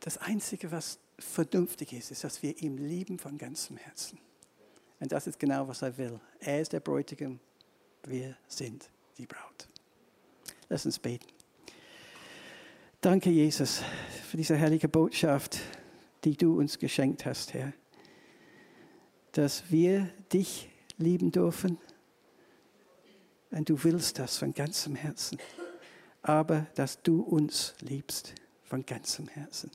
das 0.00 0.18
Einzige, 0.18 0.70
was 0.70 0.98
vernünftig 1.18 1.92
ist, 1.92 2.10
ist, 2.10 2.24
dass 2.24 2.42
wir 2.42 2.60
ihn 2.60 2.76
lieben 2.76 3.18
von 3.18 3.38
ganzem 3.38 3.76
Herzen. 3.76 4.18
Und 5.00 5.12
das 5.12 5.26
ist 5.26 5.38
genau, 5.38 5.66
was 5.66 5.82
er 5.82 5.96
will. 5.96 6.20
Er 6.40 6.60
ist 6.60 6.72
der 6.72 6.80
Bräutigam, 6.80 7.40
wir 8.04 8.36
sind 8.46 8.90
die 9.18 9.26
Braut. 9.26 9.68
Lass 10.68 10.86
uns 10.86 10.98
beten. 10.98 11.26
Danke, 13.00 13.30
Jesus, 13.30 13.82
für 14.28 14.36
diese 14.36 14.56
herrliche 14.56 14.88
Botschaft, 14.88 15.58
die 16.24 16.36
du 16.36 16.58
uns 16.58 16.78
geschenkt 16.78 17.26
hast, 17.26 17.52
Herr. 17.52 17.72
Dass 19.32 19.70
wir 19.70 20.08
dich 20.32 20.70
lieben 20.96 21.30
dürfen. 21.30 21.78
Und 23.50 23.68
du 23.68 23.84
willst 23.84 24.18
das 24.18 24.38
von 24.38 24.54
ganzem 24.54 24.94
Herzen. 24.94 25.38
Aber 26.22 26.66
dass 26.74 27.02
du 27.02 27.20
uns 27.20 27.74
liebst 27.80 28.34
von 28.64 28.86
ganzem 28.86 29.28
Herzen. 29.28 29.70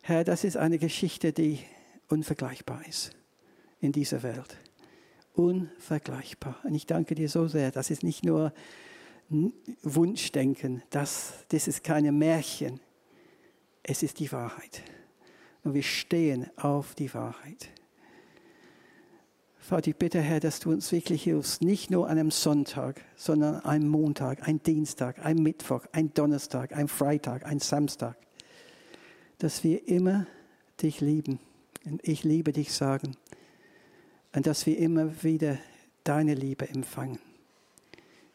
Herr, 0.00 0.24
das 0.24 0.44
ist 0.44 0.56
eine 0.56 0.78
Geschichte, 0.78 1.32
die 1.32 1.60
unvergleichbar 2.08 2.86
ist 2.86 3.10
in 3.80 3.92
dieser 3.92 4.22
Welt. 4.22 4.56
Unvergleichbar. 5.34 6.56
Und 6.64 6.74
ich 6.74 6.86
danke 6.86 7.14
dir 7.14 7.28
so 7.28 7.46
sehr. 7.48 7.70
Das 7.70 7.90
ist 7.90 8.02
nicht 8.02 8.24
nur 8.24 8.52
Wunschdenken, 9.82 10.82
das, 10.90 11.34
das 11.48 11.66
ist 11.68 11.82
keine 11.82 12.12
Märchen. 12.12 12.80
Es 13.82 14.02
ist 14.02 14.18
die 14.20 14.30
Wahrheit. 14.32 14.82
Und 15.62 15.74
wir 15.74 15.82
stehen 15.82 16.50
auf 16.56 16.94
die 16.94 17.12
Wahrheit. 17.14 17.70
Vater, 19.58 19.88
ich 19.88 19.96
bitte, 19.96 20.20
Herr, 20.20 20.40
dass 20.40 20.60
du 20.60 20.70
uns 20.70 20.92
wirklich 20.92 21.22
hilfst, 21.22 21.62
nicht 21.62 21.90
nur 21.90 22.04
an 22.08 22.18
einem 22.18 22.30
Sonntag, 22.30 23.00
sondern 23.16 23.56
an 23.56 23.64
einem 23.64 23.88
Montag, 23.88 24.46
ein 24.46 24.62
Dienstag, 24.62 25.24
ein 25.24 25.38
Mittwoch, 25.38 25.86
ein 25.92 26.12
Donnerstag, 26.12 26.76
ein 26.76 26.86
Freitag, 26.86 27.46
ein 27.46 27.60
Samstag, 27.60 28.16
dass 29.38 29.64
wir 29.64 29.88
immer 29.88 30.26
dich 30.82 31.00
lieben 31.00 31.40
und 31.86 32.06
ich 32.06 32.24
liebe 32.24 32.52
dich 32.52 32.74
sagen 32.74 33.16
und 34.34 34.46
dass 34.46 34.66
wir 34.66 34.78
immer 34.78 35.22
wieder 35.22 35.58
deine 36.02 36.34
Liebe 36.34 36.68
empfangen. 36.68 37.18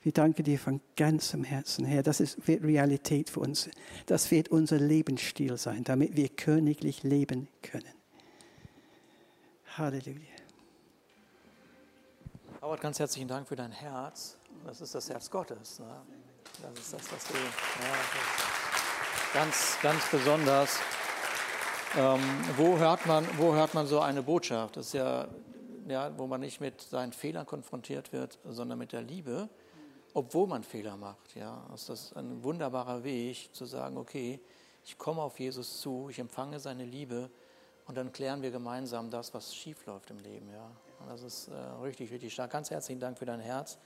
Wir 0.02 0.14
danken 0.14 0.44
dir 0.44 0.58
von 0.58 0.80
ganzem 0.96 1.44
Herzen, 1.44 1.84
Herr. 1.84 2.04
Das 2.04 2.22
ist, 2.22 2.48
wird 2.48 2.64
Realität 2.64 3.30
für 3.30 3.42
uns. 3.42 3.70
Das 4.06 4.32
wird 4.32 4.48
unser 4.48 4.78
Lebensstil 4.78 5.58
sein, 5.58 5.84
damit 5.84 6.16
wir 6.16 6.30
königlich 6.30 7.04
leben 7.04 7.50
können. 7.62 7.94
Halleluja. 9.78 10.20
Howard, 12.62 12.82
ganz 12.82 13.00
herzlichen 13.00 13.28
Dank 13.28 13.48
für 13.48 13.58
dein 13.58 13.72
Herz. 13.72 14.38
Das 14.66 14.80
ist 14.80 14.96
das 14.96 15.10
Herz 15.10 15.30
Gottes. 15.30 15.80
Ne? 15.80 16.02
Das 16.62 16.80
ist 16.80 16.94
das, 16.94 17.12
was 17.12 17.28
du. 17.28 17.34
Ja, 17.34 17.94
ganz, 19.34 19.78
ganz 19.82 20.10
besonders. 20.10 20.80
Ähm, 21.98 22.22
wo, 22.56 22.78
hört 22.78 23.06
man, 23.06 23.26
wo 23.38 23.54
hört 23.54 23.74
man 23.74 23.86
so 23.86 24.00
eine 24.00 24.22
Botschaft? 24.22 24.78
Das 24.78 24.88
ist 24.88 24.94
ja, 24.94 25.28
ja, 25.90 26.18
wo 26.18 26.28
man 26.28 26.42
nicht 26.42 26.62
mit 26.62 26.82
seinen 26.82 27.14
Fehlern 27.14 27.46
konfrontiert 27.46 28.14
wird, 28.14 28.40
sondern 28.44 28.78
mit 28.80 28.92
der 28.92 29.02
Liebe, 29.02 29.50
obwohl 30.14 30.48
man 30.48 30.64
Fehler 30.64 30.98
macht. 30.98 31.36
Ja, 31.36 31.66
das 31.72 31.90
ist 31.90 32.16
ein 32.16 32.44
wunderbarer 32.44 33.04
Weg 33.04 33.54
zu 33.54 33.66
sagen: 33.66 33.98
Okay, 33.98 34.40
ich 34.86 34.98
komme 34.98 35.22
auf 35.22 35.40
Jesus 35.40 35.82
zu, 35.82 36.08
ich 36.10 36.20
empfange 36.20 36.60
seine 36.60 36.86
Liebe 36.86 37.30
und 37.88 37.96
dann 37.96 38.12
klären 38.12 38.42
wir 38.42 38.52
gemeinsam 38.52 39.10
das, 39.10 39.34
was 39.34 39.56
schief 39.56 39.86
läuft 39.86 40.10
im 40.12 40.20
Leben. 40.20 40.50
Ja. 40.52 40.72
Und 41.00 41.10
das 41.10 41.24
ist 41.24 41.48
äh, 41.48 41.54
richtig, 41.82 42.12
richtig 42.12 42.34
stark. 42.34 42.52
Ganz 42.52 42.70
herzlichen 42.70 43.00
Dank 43.00 43.18
für 43.18 43.26
dein 43.26 43.40
Herz 43.40 43.78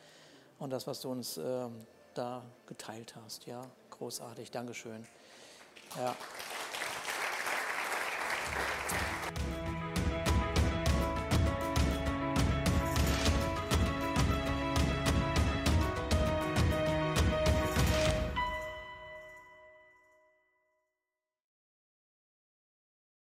und 0.60 0.70
das, 0.72 0.88
was 0.88 1.02
du 1.02 1.10
uns 1.10 1.38
äh, 1.38 1.68
da 2.14 2.44
geteilt 2.66 3.16
hast. 3.16 3.46
Ja, 3.46 3.62
großartig. 3.92 4.52
Dankeschön. 4.52 5.06
Ja. 5.98 6.16